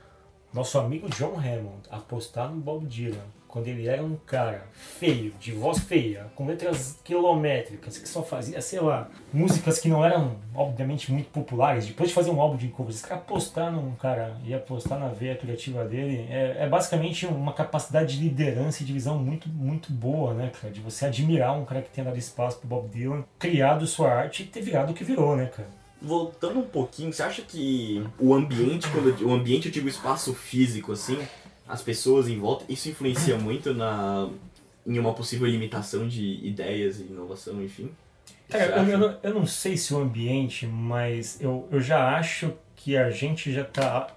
[0.52, 5.52] nosso amigo John Hammond apostar no Bob Dylan quando ele era um cara feio, de
[5.52, 11.10] voz feia, com letras quilométricas, que só fazia, sei lá, músicas que não eram, obviamente,
[11.10, 11.86] muito populares.
[11.86, 15.08] Depois de fazer um álbum de covers, esse cara apostar num cara e apostar na
[15.08, 19.92] veia criativa dele é, é, basicamente uma capacidade de liderança e de visão muito, muito
[19.92, 20.72] boa, né, cara?
[20.72, 24.44] De você admirar um cara que tenha dado espaço pro Bob Dylan, criado sua arte
[24.44, 25.79] e ter virado o que virou, né, cara?
[26.02, 30.32] Voltando um pouquinho, você acha que o ambiente, quando eu, o ambiente eu digo espaço
[30.34, 31.18] físico, assim,
[31.68, 34.28] as pessoas em volta, isso influencia muito na
[34.86, 37.90] em uma possível limitação de ideias e inovação, enfim?
[38.48, 42.52] Cara, eu, eu, não, eu não sei se o ambiente, mas eu, eu já acho
[42.74, 44.08] que a gente já está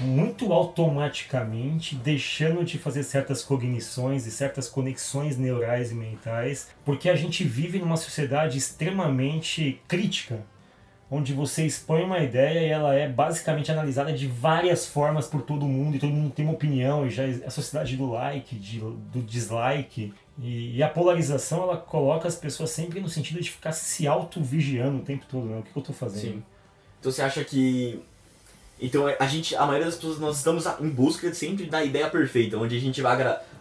[0.00, 7.16] muito automaticamente deixando de fazer certas cognições e certas conexões neurais e mentais, porque a
[7.16, 10.44] gente vive numa sociedade extremamente crítica
[11.10, 15.64] onde você expõe uma ideia e ela é basicamente analisada de várias formas por todo
[15.66, 18.78] mundo e todo mundo tem uma opinião e já é a sociedade do like, de,
[18.80, 23.72] do dislike e, e, a polarização ela coloca as pessoas sempre no sentido de ficar
[23.72, 25.58] se auto-vigiando o tempo todo, né?
[25.58, 26.34] O que, eu estou fazendo?
[26.34, 26.42] Sim.
[27.00, 28.00] Então você acha que
[28.80, 32.56] então a gente, a maioria das pessoas nós estamos em busca sempre da ideia perfeita,
[32.56, 33.12] onde a gente vai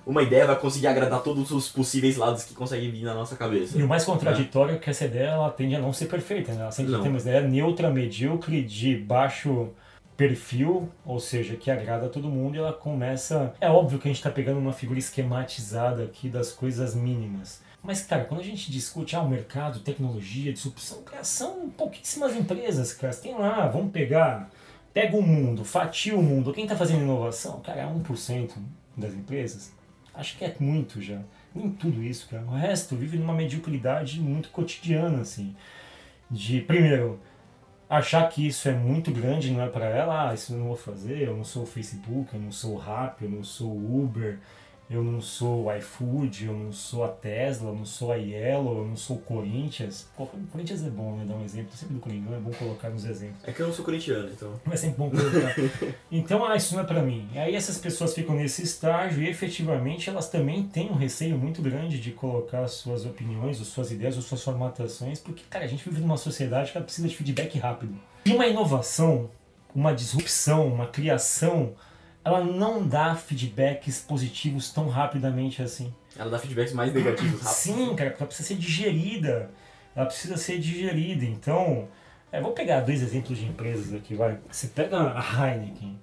[0.07, 3.77] uma ideia vai conseguir agradar todos os possíveis lados que conseguem vir na nossa cabeça.
[3.77, 6.61] E o mais contraditório é que essa ideia ela tende a não ser perfeita, né?
[6.61, 7.01] Ela sempre não.
[7.01, 9.69] tem uma ideia neutra, medíocre, de baixo
[10.15, 13.53] perfil, ou seja, que agrada a todo mundo e ela começa...
[13.59, 17.61] É óbvio que a gente está pegando uma figura esquematizada aqui das coisas mínimas.
[17.83, 22.93] Mas, cara, quando a gente discute ah, o mercado, tecnologia, disrupção, cara, são pouquíssimas empresas,
[22.93, 23.13] cara.
[23.13, 24.49] Tem lá, vamos pegar...
[24.93, 26.51] Pega o mundo, fatia o mundo.
[26.51, 27.59] Quem está fazendo inovação?
[27.59, 28.53] Cara, é 1%
[28.95, 29.76] das empresas.
[30.17, 31.21] Acho que é muito já.
[31.53, 32.43] Nem tudo isso, cara.
[32.43, 35.55] O resto vive numa mediocridade muito cotidiana, assim.
[36.29, 37.19] De, primeiro,
[37.89, 40.75] achar que isso é muito grande, não é para ela, ah, isso eu não vou
[40.75, 44.03] fazer, eu não sou o Facebook, eu não sou o Rappi, eu não sou o
[44.03, 44.39] Uber,
[44.89, 48.77] eu não sou o iFood, eu não sou a Tesla, eu não sou a Yellow,
[48.77, 50.07] eu não sou o Corinthians.
[50.17, 51.25] O Corinthians é bom, né?
[51.25, 51.75] Dar um exemplo.
[51.75, 53.43] Sempre do Coringão é bom colocar nos exemplos.
[53.43, 54.53] É que eu não sou corintiano, então.
[54.63, 55.55] Mas é sempre bom colocar.
[56.09, 57.27] então, ah, isso não é pra mim.
[57.33, 61.61] E aí essas pessoas ficam nesse estágio e efetivamente elas também têm um receio muito
[61.61, 65.83] grande de colocar suas opiniões, ou suas ideias, ou suas formatações, porque, cara, a gente
[65.87, 67.93] vive numa sociedade que ela precisa de feedback rápido.
[68.25, 69.29] E uma inovação,
[69.75, 71.75] uma disrupção, uma criação
[72.27, 75.93] ela não dá feedbacks positivos tão rapidamente assim.
[76.17, 77.53] Ela dá feedbacks mais negativos rápido.
[77.53, 79.49] Sim, cara, ela precisa ser digerida.
[79.95, 81.25] Ela precisa ser digerida.
[81.25, 81.87] Então,
[82.31, 84.37] É, vou pegar dois exemplos de empresas aqui, vai.
[84.51, 85.97] Você pega a Heineken.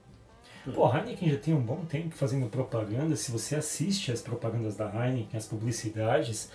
[0.75, 3.15] Pô, a Heineken já tem um bom tempo fazendo propaganda.
[3.15, 6.51] Se você assiste as propagandas da Heineken, as publicidades,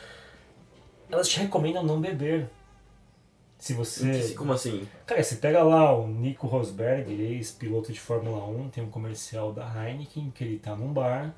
[1.12, 2.50] elas te recomendam não beber.
[3.60, 4.34] Se você.
[4.36, 4.88] Como assim?
[5.06, 9.66] Cara, você pega lá o Nico Rosberg, ex-piloto de Fórmula 1, tem um comercial da
[9.66, 11.36] Heineken que ele tá num bar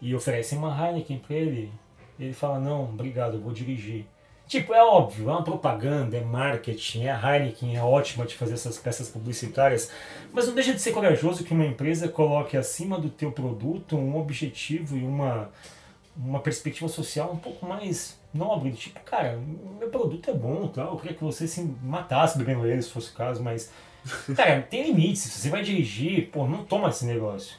[0.00, 1.72] e oferecem uma Heineken pra ele.
[2.20, 4.04] Ele fala: Não, obrigado, eu vou dirigir.
[4.46, 8.54] Tipo, é óbvio, é uma propaganda, é marketing, é a Heineken, é ótima de fazer
[8.54, 9.90] essas peças publicitárias,
[10.32, 14.18] mas não deixa de ser corajoso que uma empresa coloque acima do teu produto um
[14.18, 15.50] objetivo e uma,
[16.18, 18.72] uma perspectiva social um pouco mais nobre.
[18.72, 19.38] Tipo, cara,
[19.78, 23.10] meu produto é bom, tal, eu queria que você se matasse bebendo ele, se fosse
[23.10, 23.70] o caso, mas,
[24.36, 25.22] cara, tem limites.
[25.22, 27.56] Se você vai dirigir, pô, não toma esse negócio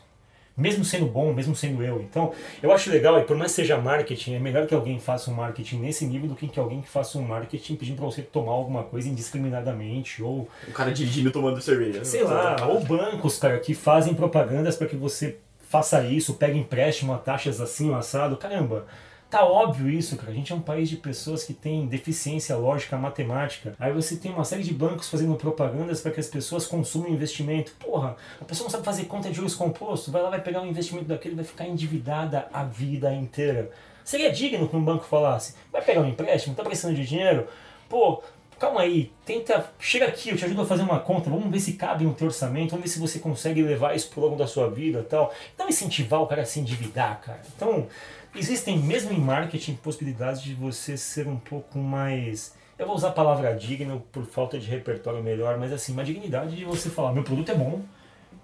[0.60, 2.02] mesmo sendo bom, mesmo sendo eu.
[2.02, 5.32] Então, eu acho legal, e por mais que seja marketing, é melhor que alguém faça
[5.32, 8.22] um marketing nesse nível do que que alguém que faça um marketing pedindo pra você
[8.22, 10.50] tomar alguma coisa indiscriminadamente, ou...
[10.68, 12.04] O cara dirigindo tomando cerveja.
[12.04, 15.38] Sei lá, ou bancos, cara, que fazem propagandas para que você
[15.70, 18.86] faça isso, pegue empréstimo a taxas assim, assado, caramba...
[19.30, 20.32] Tá óbvio isso, cara.
[20.32, 23.76] A gente é um país de pessoas que tem deficiência lógica, matemática.
[23.80, 27.74] Aí você tem uma série de bancos fazendo propagandas para que as pessoas consumam investimento.
[27.74, 30.66] Porra, a pessoa não sabe fazer conta de juros compostos, vai lá, vai pegar um
[30.66, 33.70] investimento daquele vai ficar endividada a vida inteira.
[34.04, 37.48] Seria digno que um banco falasse: vai pegar um empréstimo, tá precisando de dinheiro?
[37.88, 38.24] Pô,
[38.60, 41.74] calma aí, tenta, chega aqui, eu te ajudo a fazer uma conta, vamos ver se
[41.74, 44.70] cabe no teu orçamento, vamos ver se você consegue levar isso pro longo da sua
[44.70, 45.34] vida tal.
[45.58, 47.42] Não incentivar o cara a se endividar, cara.
[47.56, 47.88] Então,
[48.36, 52.54] Existem, mesmo em marketing, possibilidades de você ser um pouco mais.
[52.78, 56.56] Eu vou usar a palavra digno por falta de repertório melhor, mas assim, uma dignidade
[56.56, 57.82] de você falar: meu produto é bom,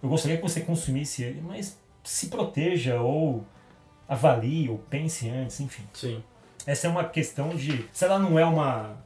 [0.01, 3.45] eu gostaria que você consumisse ele, mas se proteja ou
[4.07, 5.83] avalie ou pense antes, enfim.
[5.93, 6.23] Sim.
[6.65, 7.87] Essa é uma questão de.
[7.93, 8.97] Se ela não é uma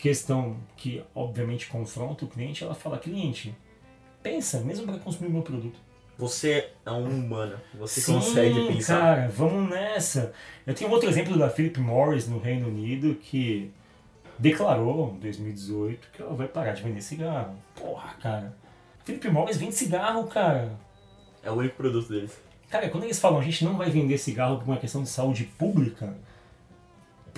[0.00, 3.54] questão que, obviamente, confronta o cliente, ela fala: cliente,
[4.22, 5.78] pensa, mesmo para consumir o meu produto.
[6.18, 7.56] Você é um humano.
[7.78, 8.98] Você Sim, consegue pensar.
[8.98, 10.32] Cara, vamos nessa.
[10.66, 13.70] Eu tenho outro exemplo da Philip Morris no Reino Unido que
[14.38, 17.56] declarou em 2018 que ela vai parar de vender cigarro.
[17.74, 18.54] Porra, cara.
[19.02, 20.78] Philip Morris vende cigarro, cara.
[21.42, 22.38] É o único produto deles.
[22.68, 25.44] Cara, quando eles falam a gente não vai vender cigarro por uma questão de saúde
[25.44, 26.14] pública,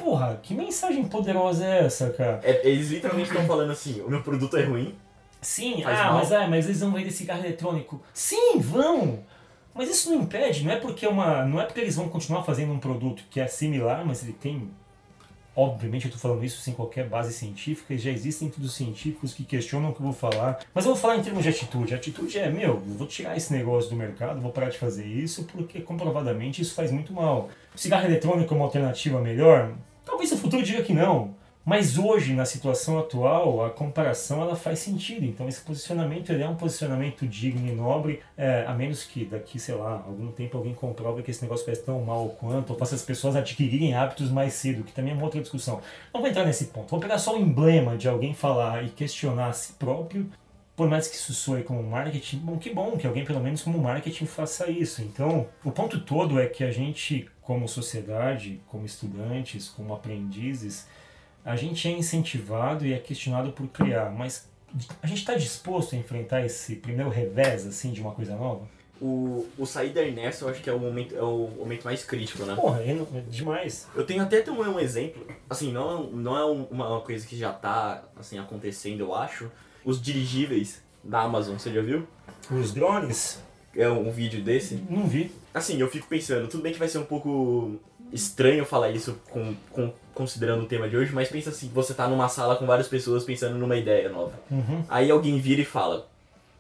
[0.03, 2.41] porra, que mensagem poderosa é essa, cara?
[2.43, 4.95] É, eles literalmente estão falando assim: o meu produto é ruim,
[5.43, 6.15] Sim, ah, mal?
[6.15, 8.01] mas, ah, mas eles vão vender cigarro eletrônico.
[8.15, 9.25] Sim, vão!
[9.75, 11.45] Mas isso não impede, não é porque é uma.
[11.45, 14.71] Não é porque eles vão continuar fazendo um produto que é similar, mas ele tem.
[15.55, 19.45] Obviamente eu estou falando isso sem qualquer base científica, e já existem todos científicos que
[19.45, 20.61] questionam o que eu vou falar.
[20.73, 21.93] Mas eu vou falar em termos de atitude.
[21.93, 25.05] A atitude é, meu, eu vou tirar esse negócio do mercado, vou parar de fazer
[25.05, 27.51] isso, porque comprovadamente isso faz muito mal.
[27.75, 29.75] O cigarro eletrônico é uma alternativa melhor?
[30.05, 31.35] Talvez o futuro diga que não.
[31.65, 35.25] Mas hoje, na situação atual, a comparação ela faz sentido.
[35.25, 39.77] Então esse posicionamento é um posicionamento digno e nobre, é, a menos que daqui, sei
[39.77, 43.03] lá, algum tempo alguém comprove que esse negócio faz tão mal quanto, ou faça as
[43.03, 45.81] pessoas adquirirem hábitos mais cedo, que também é uma outra discussão.
[46.12, 46.91] Não vou entrar nesse ponto.
[46.91, 50.29] Vou pegar só o emblema de alguém falar e questionar a si próprio,
[50.76, 53.78] por mais que isso soe como marketing, bom, que bom que alguém pelo menos como
[53.78, 55.02] marketing faça isso.
[55.02, 60.87] Então, o ponto todo é que a gente, como sociedade, como estudantes, como aprendizes,
[61.44, 64.48] a gente é incentivado e é questionado por criar, mas
[65.02, 68.66] a gente está disposto a enfrentar esse primeiro revés assim de uma coisa nova?
[69.00, 72.04] O, o sair da inércia eu acho que é o momento, é o momento mais
[72.04, 72.54] crítico, né?
[72.54, 73.88] Porra, é, é demais.
[73.96, 77.52] Eu tenho até um, um exemplo, assim, não, não é um- uma coisa que já
[77.52, 79.50] tá assim, acontecendo, eu acho.
[79.85, 82.07] Os dirigíveis da Amazon, você já viu?
[82.51, 83.40] Os drones,
[83.77, 84.83] É um vídeo desse.
[84.88, 85.31] não vi.
[85.55, 87.79] Assim, eu fico pensando, tudo bem que vai ser um pouco
[88.12, 92.07] estranho falar isso com, com- considerando o tema de hoje, mas pensa assim, você tá
[92.07, 94.33] numa sala com várias pessoas pensando numa ideia nova.
[94.51, 94.85] Uhum.
[94.88, 96.07] Aí alguém vira e fala,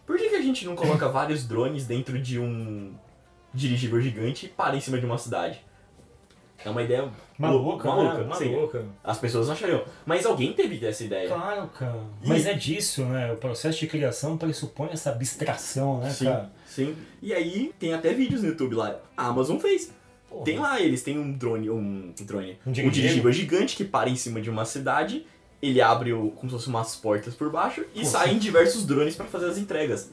[0.06, 2.92] por que, que a gente não coloca vários drones dentro de um
[3.52, 5.60] dirigível gigante e para em cima de uma cidade?
[6.64, 8.34] É uma ideia Maluca, lou- maluca, né?
[8.36, 8.52] sim.
[8.52, 8.84] maluca.
[9.02, 9.82] As pessoas achariam.
[10.06, 11.28] Mas alguém teve essa ideia.
[11.28, 11.98] Claro, cara.
[12.22, 13.32] E- Mas é disso, né?
[13.32, 16.50] O processo de criação pressupõe essa abstração, né, Sim, cara?
[16.66, 16.96] sim.
[17.20, 18.96] E aí tem até vídeos no YouTube lá.
[19.16, 19.90] A Amazon fez.
[20.28, 20.44] Porra.
[20.44, 23.30] Tem lá, eles têm um drone, um drone, Um um dirigível?
[23.32, 25.26] gigante que para em cima de uma cidade,
[25.60, 29.26] ele abre o, como se fossem umas portas por baixo e saem diversos drones pra
[29.26, 30.10] fazer as entregas.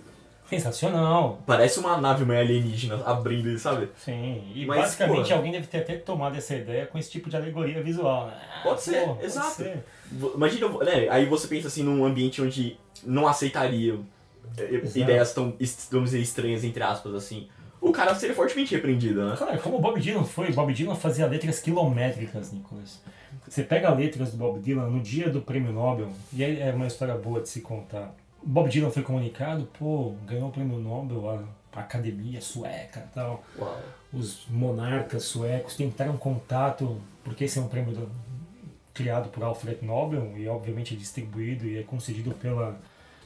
[0.49, 1.39] Sensacional.
[1.45, 3.89] Parece uma nave meio alienígena abrindo, sabe?
[3.97, 4.43] Sim.
[4.53, 5.35] E Mas, basicamente porra.
[5.35, 8.33] alguém deve ter até tomado essa ideia com esse tipo de alegoria visual, né?
[8.63, 9.55] Pode ser, pô, exato.
[9.63, 9.83] ser.
[10.11, 11.07] V- Imagina, né?
[11.09, 13.97] Aí você pensa assim num ambiente onde não aceitaria
[14.57, 14.99] eh, Exato.
[14.99, 15.53] ideias tão,
[15.91, 17.47] vamos dizer, estranhas, entre aspas, assim.
[17.79, 19.35] O cara seria fortemente repreendido, né?
[19.37, 22.99] Cara, como o Bob Dylan foi, Bob Dylan fazia letras quilométricas, Nicolas.
[23.47, 26.87] Você pega letras do Bob Dylan no dia do prêmio Nobel, e aí é uma
[26.87, 28.13] história boa de se contar.
[28.43, 31.29] Bob Dylan foi comunicado, pô, ganhou o prêmio Nobel,
[31.73, 33.43] a academia sueca e tal.
[33.57, 33.77] Uau.
[34.11, 38.09] Os monarcas suecos tentaram contato, porque esse é um prêmio do-
[38.93, 42.75] criado por Alfred Nobel e obviamente é distribuído e é concedido pela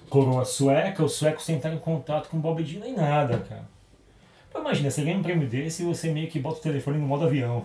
[0.09, 1.03] coroa sueca.
[1.03, 3.63] Os suecos tentaram contato com Bob Dylan e nada, cara.
[4.51, 7.07] Pô, imagina, você ganha um prêmio desse e você meio que bota o telefone no
[7.07, 7.63] modo avião.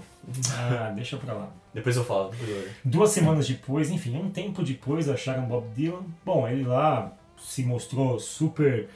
[0.54, 1.50] Ah, deixa pra lá.
[1.74, 2.30] Depois eu falo.
[2.30, 6.02] depois eu- Duas semanas depois, enfim, um tempo depois, acharam Bob Dylan.
[6.24, 8.88] Bom, ele lá se mostrou super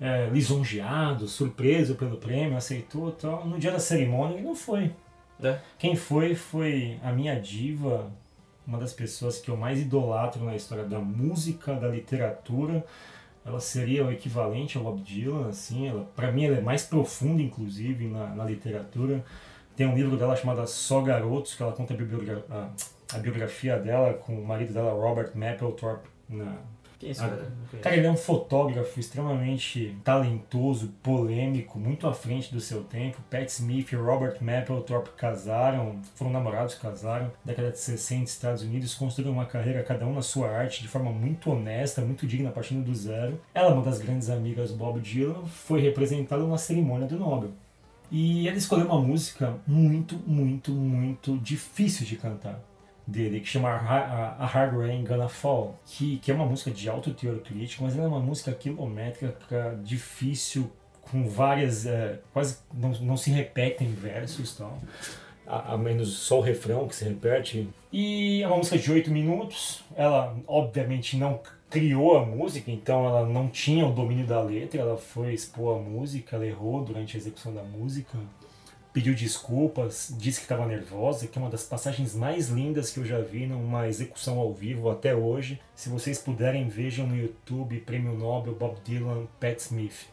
[0.00, 3.46] é, lisonjeado, surpreso pelo prêmio, aceitou tal.
[3.46, 4.92] No dia da cerimônia ele não foi.
[5.42, 5.58] É.
[5.78, 8.10] Quem foi foi a minha diva,
[8.66, 12.84] uma das pessoas que eu mais idolatro na história da música, da literatura.
[13.44, 17.40] Ela seria o equivalente ao Bob Dylan, assim, ela, para mim ela é mais profunda,
[17.40, 19.24] inclusive, na, na literatura.
[19.76, 22.70] Tem um livro dela chamado Só Garotos, que ela conta a, biogra- a-
[23.14, 26.08] a biografia dela com o marido dela, Robert Mapplethorpe.
[26.28, 26.56] Na...
[27.02, 27.96] É Ah, cara?
[27.96, 33.18] Ele é um fotógrafo extremamente talentoso, polêmico, muito à frente do seu tempo.
[33.30, 37.30] Pat Smith e Robert Mapplethorpe casaram, foram namorados, casaram.
[37.44, 41.10] Década de 60, Estados Unidos, construíram uma carreira, cada um na sua arte, de forma
[41.10, 43.40] muito honesta, muito digna, partindo do zero.
[43.54, 47.50] Ela, uma das grandes amigas do Bob Dylan, foi representada na cerimônia do Nobel.
[48.10, 52.60] E ele escolheu uma música muito, muito, muito difícil de cantar
[53.06, 57.14] dele, que chama A Hard Rain Gonna Fall, que, que é uma música de alto
[57.14, 60.70] teor crítico, mas ela é uma música quilométrica, difícil,
[61.10, 64.78] com várias, é, quase não, não se repetem versos tal.
[65.46, 67.68] A, a menos só o refrão que se repete.
[67.92, 69.84] E é uma música de 8 minutos.
[69.94, 71.40] Ela, obviamente, não
[71.70, 74.80] criou a música, então ela não tinha o domínio da letra.
[74.80, 78.18] Ela foi expor a música, ela errou durante a execução da música.
[78.96, 83.04] Pediu desculpas, disse que estava nervosa, que é uma das passagens mais lindas que eu
[83.04, 85.60] já vi numa execução ao vivo até hoje.
[85.74, 90.08] Se vocês puderem, vejam no YouTube Prêmio Nobel Bob Dylan, Pat Smith.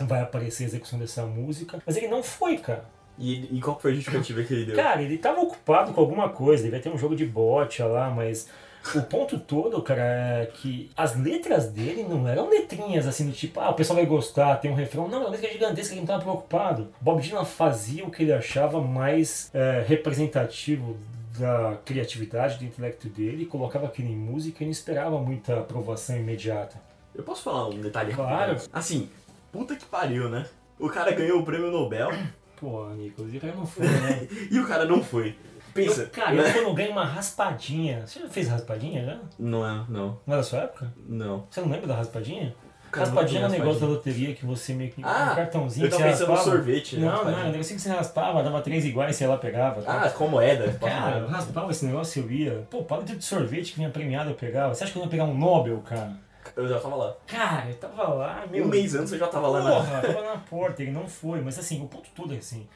[0.00, 1.82] Vai aparecer a execução dessa música.
[1.84, 2.88] Mas ele não foi, cara.
[3.18, 4.76] E, e qual foi a justificativa que ele deu?
[4.76, 8.48] Cara, ele tava ocupado com alguma coisa, devia ter um jogo de bote lá, mas
[8.94, 13.58] o ponto todo, cara, é que as letras dele não eram letrinhas assim do tipo,
[13.60, 15.08] ah, o pessoal vai gostar, tem um refrão.
[15.08, 16.88] Não, é uma letra gigantesca, ele não tava preocupado.
[17.00, 20.96] Bob Dylan fazia o que ele achava mais é, representativo
[21.38, 26.80] da criatividade, do intelecto dele, colocava aquilo em música e não esperava muita aprovação imediata.
[27.14, 28.52] Eu posso falar um detalhe Claro.
[28.52, 28.68] rápido?
[28.72, 29.08] Assim,
[29.52, 30.46] puta que pariu, né?
[30.78, 32.10] O cara ganhou o prêmio Nobel
[32.58, 34.28] Pô, Nicolas, e o cara não foi, né?
[34.50, 35.36] e o cara não foi.
[35.76, 36.02] Pensa.
[36.02, 36.48] Eu, cara, né?
[36.48, 38.06] eu quando ganho uma raspadinha.
[38.06, 39.18] Você já fez raspadinha já?
[39.38, 40.92] Não é, não, Não é da sua época?
[41.08, 41.46] não.
[41.50, 42.54] Você não lembra da raspadinha?
[42.90, 45.02] Cara, raspadinha era um não negócio da loteria que você meio que.
[45.04, 46.56] Ah, um cartãozinho Eu tava pensando no raspava.
[46.56, 47.02] sorvete, né?
[47.02, 47.40] Não, não, raspadinha.
[47.40, 49.82] era um negocinho que você raspava, dava três iguais e você lá pegava.
[49.82, 50.02] tá?
[50.02, 50.72] Ah, com moeda.
[50.80, 52.66] Cara, eu raspava esse negócio e eu ia.
[52.70, 54.74] Pô, palito de sorvete que vinha premiado eu pegava.
[54.74, 56.12] Você acha que eu ia pegar um Nobel, cara?
[56.56, 57.14] Eu já tava lá.
[57.26, 58.64] Cara, eu tava lá, meu.
[58.64, 59.70] um mês antes eu já tava lá na.
[59.72, 61.40] Porra, tava na porta, ele não foi.
[61.40, 62.66] Mas assim, o ponto todo é assim.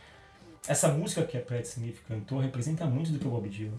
[0.68, 3.78] Essa música que a Pat Smith cantou representa muito do que o Bob Dylan.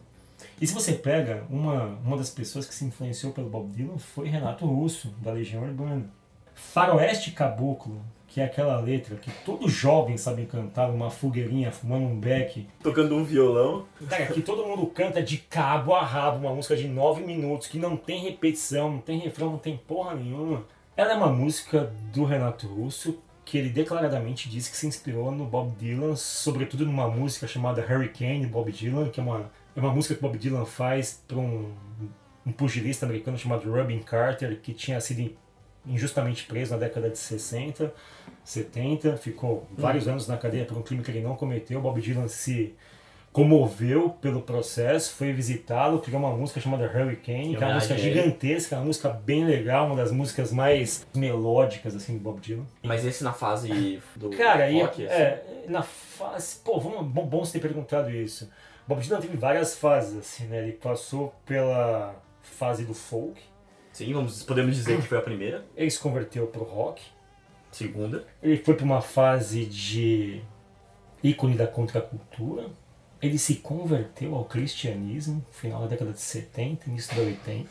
[0.59, 4.27] E se você pega uma, uma das pessoas que se influenciou pelo Bob Dylan foi
[4.27, 6.09] Renato Russo, da Legião Urbana.
[6.53, 12.19] Faroeste Caboclo, que é aquela letra que todo jovem sabe cantar numa fogueirinha, fumando um
[12.19, 12.67] beck.
[12.82, 13.86] Tocando um violão.
[14.09, 17.77] Cara, que todo mundo canta de cabo a rabo, uma música de nove minutos, que
[17.77, 20.65] não tem repetição, não tem refrão, não tem porra nenhuma.
[20.95, 25.45] Ela é uma música do Renato Russo, que ele declaradamente disse que se inspirou no
[25.45, 30.15] Bob Dylan, sobretudo numa música chamada Hurricane, Bob Dylan, que é uma, é uma música
[30.15, 31.73] que Bob Dylan faz para um,
[32.45, 35.35] um pugilista americano chamado Rubin Carter, que tinha sido
[35.85, 37.93] injustamente preso na década de 60,
[38.43, 41.81] 70, ficou vários anos na cadeia por um crime que ele não cometeu.
[41.81, 42.75] Bob Dylan se
[43.32, 48.75] comoveu pelo processo, foi visitá-lo, criou uma música chamada Hurricane, que é uma música gigantesca,
[48.75, 52.65] uma música bem legal, uma das músicas mais melódicas assim do Bob Dylan.
[52.84, 55.13] Mas esse na fase do Cara, rock, assim.
[55.13, 58.51] é, na fase, pô, vamos, bom, bom você ter perguntado isso.
[58.88, 60.63] Bob Dylan teve várias fases assim, né?
[60.63, 63.39] Ele passou pela fase do folk,
[63.93, 65.65] Sim, vamos, podemos dizer que foi a primeira.
[65.75, 67.01] ele se converteu pro rock,
[67.71, 68.25] Segunda.
[68.43, 70.41] Ele foi para uma fase de
[71.23, 72.69] ícone da contracultura.
[73.22, 77.69] Ele se converteu ao cristianismo, final da década de 70, início da 80.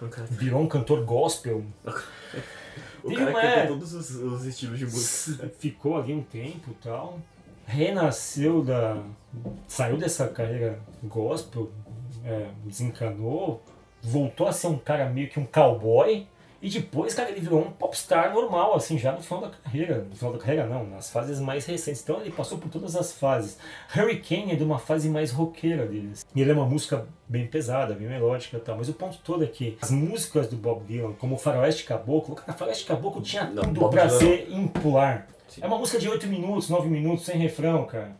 [0.00, 1.64] O cara, Virou um cantor gospel.
[3.02, 5.50] o Tem cara uma- canta todos os, os estilos de música.
[5.58, 7.18] Ficou ali um tempo e tal.
[7.66, 9.02] Renasceu da.
[9.66, 11.70] saiu dessa carreira gospel,
[12.24, 13.60] é, desencanou,
[14.00, 16.26] voltou a ser um cara meio que um cowboy.
[16.66, 20.04] E depois, cara, ele virou um popstar normal, assim, já no final da carreira.
[20.10, 22.02] No final da carreira, não, nas fases mais recentes.
[22.02, 23.56] Então ele passou por todas as fases.
[23.96, 26.26] Hurricane é de uma fase mais roqueira deles.
[26.34, 28.76] E ele é uma música bem pesada, bem melódica e tal.
[28.76, 32.52] Mas o ponto todo é que as músicas do Bob Dylan, como Faroeste Caboclo, cara,
[32.52, 35.28] Faroeste Caboclo tinha tudo pra ser impular.
[35.60, 38.10] É uma música de 8 minutos, 9 minutos, sem refrão, cara.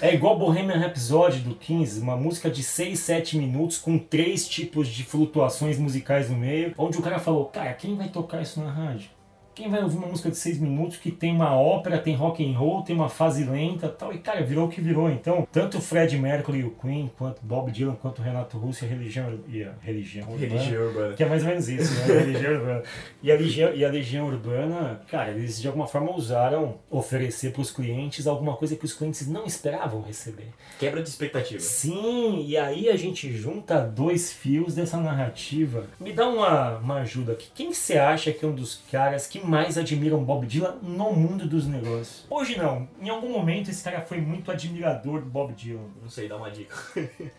[0.00, 4.88] É igual Bohemian Rhapsody do 15, uma música de 6, 7 minutos com três tipos
[4.88, 8.70] de flutuações musicais no meio, onde o cara falou, cara, quem vai tocar isso na
[8.70, 9.10] rádio?
[9.54, 12.58] Quem vai ouvir uma música de seis minutos que tem uma ópera, tem rock and
[12.58, 14.12] roll, tem uma fase lenta tal?
[14.12, 15.08] E cara, virou o que virou.
[15.10, 18.86] Então, tanto Fred Mercury e o Queen, quanto Bob Dylan, quanto o Renato Russo e
[18.86, 20.48] a religião, e a religião urbana.
[20.48, 21.14] Religião urbana.
[21.14, 22.14] Que é mais ou menos isso, né?
[22.14, 22.82] A religião urbana.
[23.22, 27.70] E a legião, e a urbana, cara, eles de alguma forma usaram oferecer para os
[27.70, 30.48] clientes alguma coisa que os clientes não esperavam receber.
[30.78, 31.60] Quebra de expectativa.
[31.60, 35.86] Sim, e aí a gente junta dois fios dessa narrativa.
[36.00, 37.48] Me dá uma, uma ajuda aqui.
[37.54, 41.46] Quem você acha que é um dos caras que mais admiram Bob Dylan no mundo
[41.46, 42.26] dos negócios.
[42.28, 42.88] Hoje não.
[43.00, 45.88] Em algum momento esse cara foi muito admirador do Bob Dylan.
[46.02, 46.74] Não sei, dá uma dica.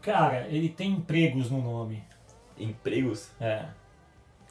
[0.00, 2.02] cara, ele tem empregos no nome.
[2.58, 3.30] Empregos?
[3.40, 3.64] É.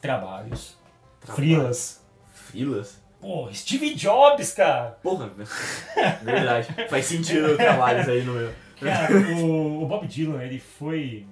[0.00, 0.76] Trabalhos.
[1.20, 2.04] Frilas.
[2.32, 3.00] Frilas?
[3.20, 4.98] Pô, Steve Jobs, cara!
[5.00, 5.30] Porra,
[6.22, 6.74] verdade.
[6.90, 8.52] Faz sentido trabalhos aí no meu.
[8.80, 11.24] Cara, o, o Bob Dylan, ele foi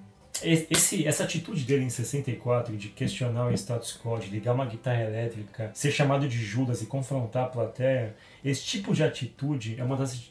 [0.43, 5.03] esse, essa atitude dele em 64 de questionar o status quo, de ligar uma guitarra
[5.03, 8.14] elétrica, ser chamado de Judas e confrontar a plateia,
[8.45, 10.30] esse tipo de atitude é uma das,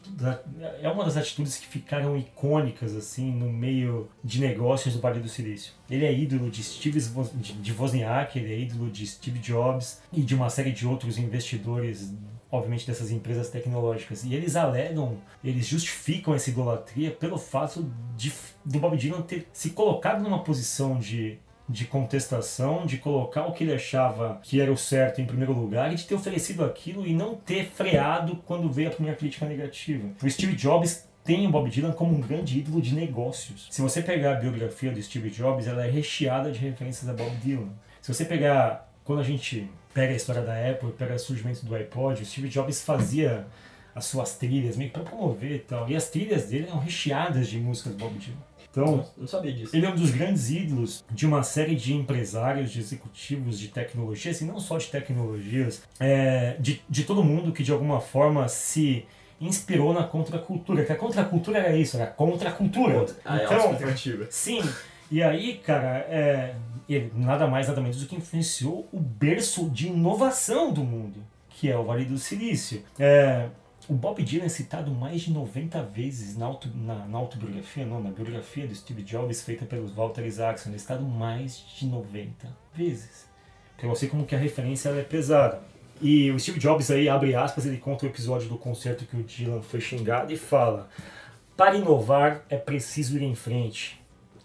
[0.82, 5.30] é uma das atitudes que ficaram icônicas assim no meio de negócios do Vale do
[5.30, 5.74] Silício.
[5.90, 10.34] Ele é ídolo de Steve de Wozniak, ele é ídolo de Steve Jobs e de
[10.36, 12.14] uma série de outros investidores
[12.52, 14.24] obviamente, dessas empresas tecnológicas.
[14.24, 18.32] E eles alegam, eles justificam essa idolatria pelo fato de,
[18.66, 21.38] do Bob Dylan ter se colocado numa posição de,
[21.68, 25.92] de contestação, de colocar o que ele achava que era o certo em primeiro lugar
[25.94, 30.10] e de ter oferecido aquilo e não ter freado quando veio a primeira crítica negativa.
[30.22, 33.68] O Steve Jobs tem o Bob Dylan como um grande ídolo de negócios.
[33.70, 37.30] Se você pegar a biografia do Steve Jobs, ela é recheada de referências a Bob
[37.36, 37.70] Dylan.
[38.02, 39.70] Se você pegar, quando a gente
[40.00, 43.46] pega a história da Apple, pega o surgimento do iPod, o Steve Jobs fazia
[43.94, 45.90] as suas trilhas meio para promover e tal.
[45.90, 48.38] E as trilhas dele eram recheadas de músicas Bob Dylan.
[48.72, 49.76] Então, não sabia disso.
[49.76, 54.40] Ele é um dos grandes ídolos de uma série de empresários, de executivos de tecnologias,
[54.40, 59.06] e não só de tecnologias, é, de, de todo mundo que de alguma forma se
[59.42, 60.86] inspirou na contracultura.
[60.86, 63.06] Que a contracultura era isso, era contracultura.
[63.26, 64.62] Ah, é então, é Sim.
[65.12, 66.56] E aí, cara, é,
[66.96, 71.70] ele nada mais nada menos do que influenciou o berço de inovação do mundo, que
[71.70, 72.84] é o Vale do Silício.
[72.98, 73.50] É,
[73.90, 78.02] o Bob Dylan é citado mais de 90 vezes na, auto, na, na, autobiografia, não,
[78.02, 80.72] na biografia do Steve Jobs feita pelos Walter Isaacson.
[80.74, 83.28] É citado mais de 90 vezes.
[83.76, 85.62] Para você como que a referência é pesada.
[86.00, 89.24] E o Steve Jobs aí abre aspas, ele conta o episódio do concerto que o
[89.24, 90.88] Dylan foi xingado e fala:
[91.58, 93.99] "Para inovar é preciso ir em frente.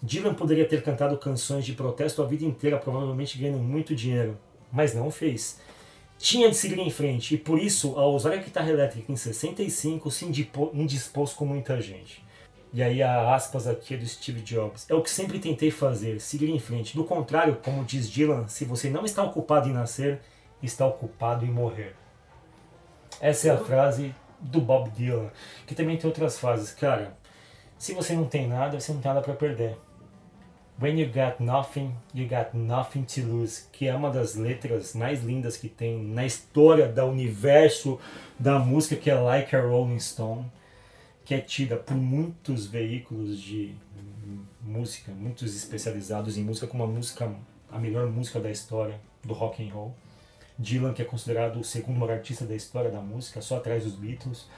[0.05, 4.37] Dylan poderia ter cantado canções de protesto a vida inteira, provavelmente ganhando muito dinheiro,
[4.71, 5.59] mas não fez.
[6.19, 10.11] Tinha de seguir em frente e por isso, ao usar a guitarra elétrica em 65,
[10.11, 10.27] se
[10.75, 12.23] indispôs com muita gente.
[12.71, 14.85] E aí a aspas aqui é do Steve Jobs.
[14.91, 16.95] É o que sempre tentei fazer, seguir em frente.
[16.95, 20.21] Do contrário, como diz Dylan, se você não está ocupado em nascer,
[20.63, 21.97] está ocupado em morrer.
[23.23, 25.31] Essa é a frase do Bob Dylan,
[25.67, 26.73] que também tem outras frases.
[26.73, 27.17] Cara,
[27.79, 29.79] se você não tem nada, você não tem nada para perder.
[30.81, 35.22] When You Got Nothing, You Got Nothing to Lose, que é uma das letras mais
[35.22, 38.01] lindas que tem na história do universo
[38.39, 40.51] da música, que é Like a Rolling Stone,
[41.25, 43.77] que é tida por muitos veículos de
[44.61, 47.33] música, muitos especializados em música, como a música,
[47.70, 49.95] a melhor música da história do rock and roll.
[50.59, 53.95] Dylan, que é considerado o segundo maior artista da história da música, só atrás dos
[53.95, 54.49] Beatles.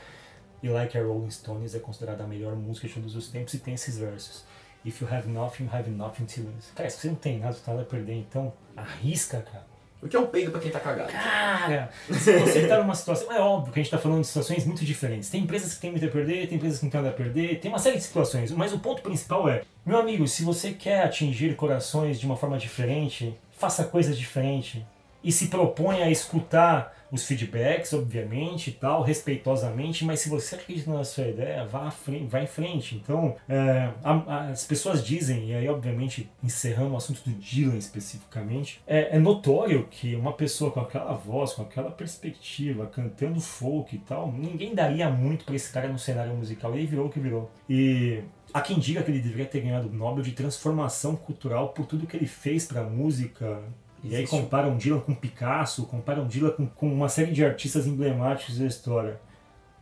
[0.63, 3.59] E Like a Rolling Stones é considerada a melhor música de todos os tempos e
[3.59, 4.45] tem esses versos.
[4.87, 6.69] If you have nothing, you have nothing to lose.
[6.77, 9.67] Cara, se você não tem nada, você tá nada a perder, então arrisca, cara.
[10.01, 11.11] O que é um peido pra quem tá cagado?
[11.11, 13.33] Cara, se você tá numa situação.
[13.33, 15.29] É óbvio que a gente tá falando de situações muito diferentes.
[15.29, 17.59] Tem empresas que têm muito a perder, tem empresas que não têm nada a perder,
[17.59, 18.53] tem uma série de situações.
[18.53, 22.57] Mas o ponto principal é: meu amigo, se você quer atingir corações de uma forma
[22.57, 24.83] diferente, faça coisas diferentes.
[25.25, 30.93] E se propõe a escutar os feedbacks, obviamente, e tal, respeitosamente, mas se você acredita
[30.93, 32.95] na sua ideia, vá, frente, vá em frente.
[32.95, 38.81] Então, é, a, as pessoas dizem, e aí, obviamente, encerrando o assunto do Dylan especificamente,
[38.87, 43.99] é, é notório que uma pessoa com aquela voz, com aquela perspectiva, cantando folk e
[43.99, 46.75] tal, ninguém daria muito para esse cara no cenário musical.
[46.75, 47.51] E ele virou o que virou.
[47.69, 48.23] E
[48.57, 52.07] Há quem diga que ele deveria ter ganhado o Nobel de transformação cultural por tudo
[52.07, 53.61] que ele fez para a música
[54.09, 58.59] E aí comparam Dylan com Picasso, comparam Dylan com, com uma série de artistas emblemáticos
[58.59, 59.21] da história.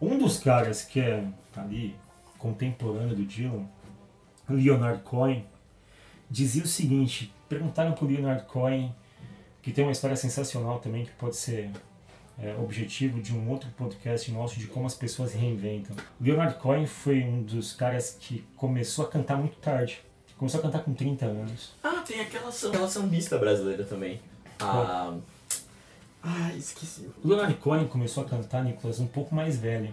[0.01, 1.25] Um dos caras que é
[1.57, 1.95] ali
[2.39, 3.66] contemporâneo do Dylan,
[4.49, 5.47] Leonard Cohen,
[6.31, 8.95] dizia o seguinte: perguntaram para o Leonard Cohen,
[9.62, 11.70] que tem uma história sensacional também, que pode ser
[12.39, 15.95] é, objetivo de um outro podcast nosso, de como as pessoas reinventam.
[16.20, 20.03] Leonard Cohen foi um dos caras que começou a cantar muito tarde.
[20.37, 21.72] Começou a cantar com 30 anos.
[21.82, 24.20] Ah, tem aquela, aquela sambista brasileira também.
[24.61, 25.14] Ah.
[26.22, 27.11] Ah, esqueci.
[27.22, 29.93] Leonard Cohen começou a cantar, Nicolas, um pouco mais velho.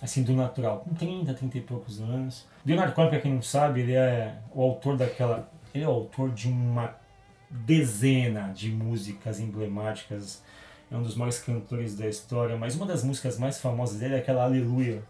[0.00, 0.80] Assim, do natural.
[0.80, 2.46] Com 30, 30 e poucos anos.
[2.64, 5.50] Leonard Cohen, pra quem não sabe, ele é o autor daquela...
[5.74, 6.96] Ele é o autor de uma
[7.50, 10.42] dezena de músicas emblemáticas.
[10.90, 12.56] É um dos maiores cantores da história.
[12.56, 15.02] Mas uma das músicas mais famosas dele é aquela Aleluia.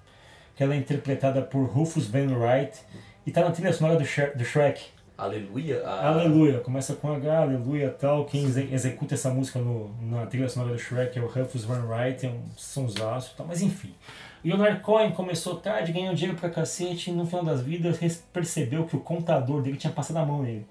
[0.57, 2.81] Que ela é interpretada por Rufus Van Wright.
[3.29, 4.87] E tá na trilha sonora do, do Shrek.
[5.19, 5.87] Aleluia?
[5.87, 6.61] Aleluia.
[6.61, 8.25] Começa com H, Aleluia tal.
[8.25, 12.25] Quem executa essa música no, na trilha sonora do Shrek é o Rufus Van Wright.
[12.25, 13.47] É um sonsaço tal.
[13.47, 13.95] Mas enfim.
[14.43, 17.99] Leonard Cohen começou tarde, ganhou dinheiro pra cacete e no final das vidas
[18.33, 20.67] percebeu que o contador dele tinha passado a mão nele.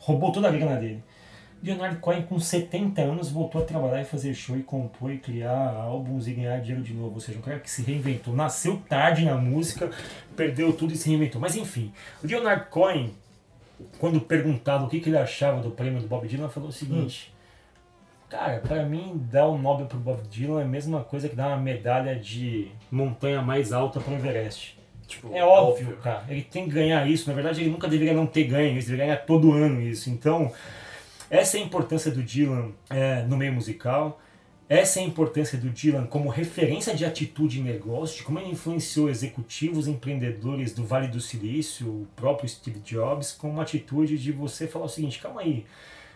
[0.00, 1.04] Roubou toda a grana dele.
[1.62, 5.74] Leonard Cohen, com 70 anos, voltou a trabalhar e fazer show e compor e criar
[5.74, 7.14] álbuns e ganhar dinheiro de novo.
[7.14, 8.34] Ou seja, um cara que se reinventou.
[8.34, 9.90] Nasceu tarde na música,
[10.36, 11.40] perdeu tudo e se reinventou.
[11.40, 11.92] Mas enfim,
[12.22, 13.14] o Leonard Cohen,
[13.98, 17.32] quando perguntado o que, que ele achava do prêmio do Bob Dylan, falou o seguinte.
[17.32, 17.36] Hum.
[18.28, 21.48] Cara, pra mim, dar o Nobel pro Bob Dylan é a mesma coisa que dar
[21.48, 24.76] uma medalha de montanha mais alta pro Everest.
[25.06, 26.24] Tipo, é óbvio, óbvio, cara.
[26.28, 27.28] Ele tem que ganhar isso.
[27.28, 28.88] Na verdade, ele nunca deveria não ter ganho isso.
[28.88, 30.10] Ele deveria ganhar todo ano isso.
[30.10, 30.52] Então,
[31.30, 34.20] essa é a importância do Dylan é, no meio musical.
[34.68, 38.50] Essa é a importância do Dylan como referência de atitude em negócio, de como ele
[38.50, 44.32] influenciou executivos empreendedores do Vale do Silício, o próprio Steve Jobs, com uma atitude de
[44.32, 45.64] você falar o seguinte: calma aí,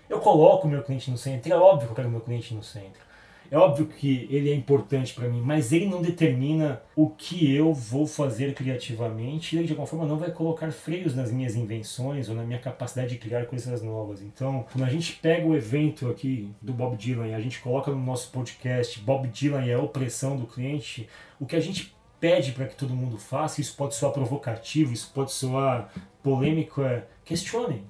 [0.08, 2.52] eu coloco o meu cliente no centro, é óbvio que eu quero o meu cliente
[2.52, 3.09] no centro.
[3.51, 7.74] É óbvio que ele é importante para mim, mas ele não determina o que eu
[7.74, 12.36] vou fazer criativamente ele de alguma forma não vai colocar freios nas minhas invenções ou
[12.36, 14.22] na minha capacidade de criar coisas novas.
[14.22, 17.90] Então, quando a gente pega o evento aqui do Bob Dylan e a gente coloca
[17.90, 21.09] no nosso podcast Bob Dylan e a opressão do cliente,
[21.40, 25.11] o que a gente pede para que todo mundo faça, isso pode soar provocativo, isso
[25.12, 25.92] pode soar
[26.22, 27.84] polêmico, é questionem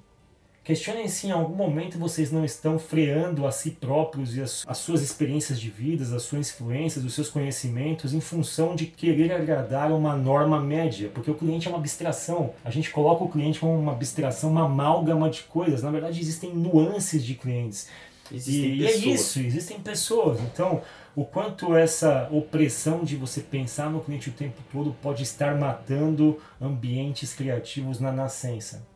[0.71, 4.79] Questionem se em algum momento vocês não estão freando a si próprios e as, as,
[4.79, 9.91] suas experiências de vida, as suas influências, os seus conhecimentos em função de querer agradar
[9.91, 12.55] uma norma média, porque o cliente é uma abstração.
[12.65, 15.83] A gente coloca o cliente como uma abstração, uma amálgama de coisas.
[15.83, 17.89] Na verdade, existem nuances de clientes.
[18.31, 20.39] Existem e, e é isso, existem pessoas.
[20.39, 20.83] Então,
[21.17, 26.39] o quanto essa opressão de você pensar no cliente o tempo todo pode estar matando
[26.61, 28.89] ambientes criativos na nascença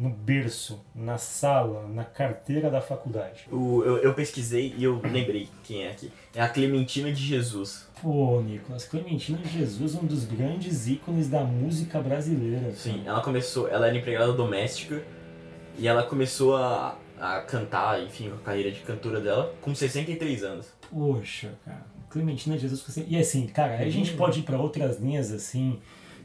[0.00, 3.46] no berço, na sala, na carteira da faculdade.
[3.52, 6.10] O, eu, eu, pesquisei e eu lembrei quem é aqui.
[6.34, 7.86] É a Clementina de Jesus.
[8.00, 12.72] Pô, Nicolas, Clementina de Jesus é um dos grandes ícones da música brasileira.
[12.72, 15.04] Sim, ela começou, ela era empregada doméstica
[15.78, 20.72] e ela começou a, a cantar, enfim, a carreira de cantora dela com 63 anos.
[20.90, 21.84] Poxa, cara.
[22.08, 23.04] Clementina de Jesus.
[23.06, 25.78] E assim, cara, a gente pode ir para outras linhas assim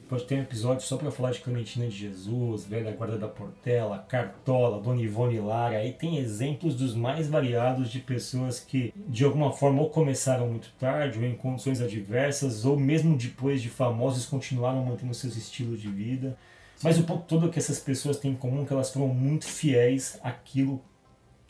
[0.07, 4.05] Pode ter um episódio só para falar de Clementina de Jesus, Velha Guarda da Portela,
[4.07, 5.77] Cartola, Dona Ivone Lara.
[5.77, 10.71] Aí tem exemplos dos mais variados de pessoas que, de alguma forma, ou começaram muito
[10.79, 15.87] tarde, ou em condições adversas, ou mesmo depois de famosos, continuaram mantendo seus estilos de
[15.87, 16.37] vida.
[16.83, 19.07] Mas o ponto todo é que essas pessoas têm em comum é que elas foram
[19.07, 20.79] muito fiéis àquilo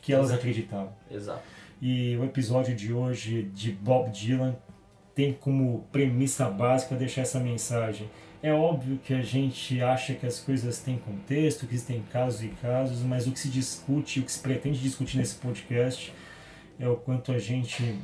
[0.01, 0.93] que elas acreditavam.
[1.11, 1.41] Exato.
[1.81, 4.55] E o episódio de hoje de Bob Dylan
[5.13, 8.09] tem como premissa básica deixar essa mensagem
[8.45, 12.49] é óbvio que a gente acha que as coisas têm contexto, que existem casos e
[12.49, 16.13] casos, mas o que se discute, o que se pretende discutir nesse podcast
[16.79, 17.99] é o quanto a gente,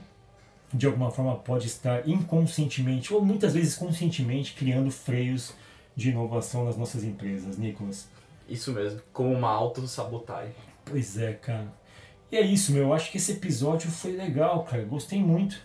[0.74, 5.54] de alguma forma, pode estar inconscientemente, ou muitas vezes conscientemente, criando freios
[5.96, 8.10] de inovação nas nossas empresas, Nicolas.
[8.50, 10.56] Isso mesmo, como uma autossabotagem.
[10.84, 11.72] Pois é, cara.
[12.32, 12.86] E é isso, meu.
[12.86, 14.84] Eu acho que esse episódio foi legal, cara.
[14.86, 15.62] Gostei muito.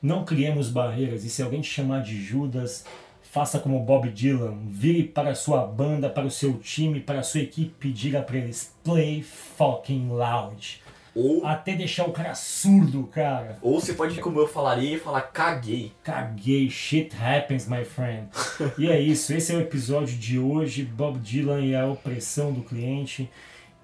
[0.00, 1.22] Não criemos barreiras.
[1.22, 2.86] E se alguém te chamar de Judas,
[3.34, 7.22] Faça como Bob Dylan, vire para a sua banda, para o seu time, para a
[7.24, 10.80] sua equipe e diga para eles: play fucking loud.
[11.16, 13.58] Ou, Até deixar o cara surdo, cara.
[13.60, 15.90] Ou você pode, como eu falaria, falar caguei.
[16.04, 18.28] Caguei, shit happens, my friend.
[18.78, 22.62] e é isso, esse é o episódio de hoje, Bob Dylan e a opressão do
[22.62, 23.28] cliente.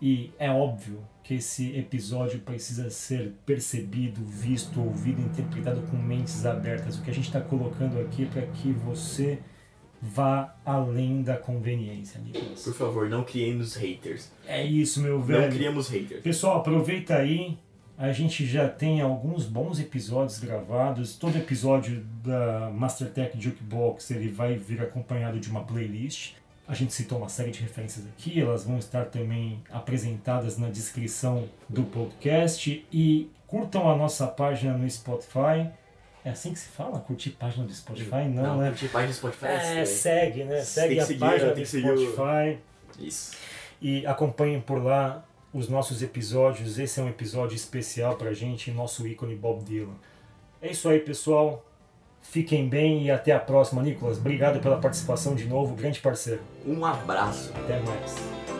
[0.01, 6.99] E é óbvio que esse episódio precisa ser percebido, visto, ouvido, interpretado com mentes abertas.
[6.99, 9.39] O que a gente está colocando aqui é para que você
[10.01, 12.63] vá além da conveniência, Nicolas.
[12.63, 14.33] Por favor, não criemos haters.
[14.47, 15.43] É isso, meu velho.
[15.43, 16.23] Não criemos haters.
[16.23, 17.59] Pessoal, aproveita aí.
[17.99, 21.17] A gente já tem alguns bons episódios gravados.
[21.17, 26.33] Todo episódio da Mastertech Jukebox ele vai vir acompanhado de uma playlist.
[26.71, 31.49] A gente citou uma série de referências aqui, elas vão estar também apresentadas na descrição
[31.69, 32.87] do podcast.
[32.93, 35.69] E curtam a nossa página no Spotify.
[36.25, 37.01] É assim que se fala?
[37.01, 38.29] Curtir página do Spotify?
[38.29, 38.69] Não, Não, né?
[38.69, 40.61] curtir página do Spotify É, é segue, né?
[40.63, 42.59] Segue que a seguir, página tem do que seguir o- Spotify
[43.01, 43.33] Isso.
[43.83, 46.79] e acompanhem por lá os nossos episódios.
[46.79, 49.97] Esse é um episódio especial pra gente, nosso ícone Bob Dylan.
[50.63, 51.67] É isso aí, pessoal.
[52.31, 54.17] Fiquem bem e até a próxima, Nicolas.
[54.17, 56.41] Obrigado pela participação de novo, grande parceiro.
[56.65, 57.53] Um abraço.
[57.57, 58.60] Até mais.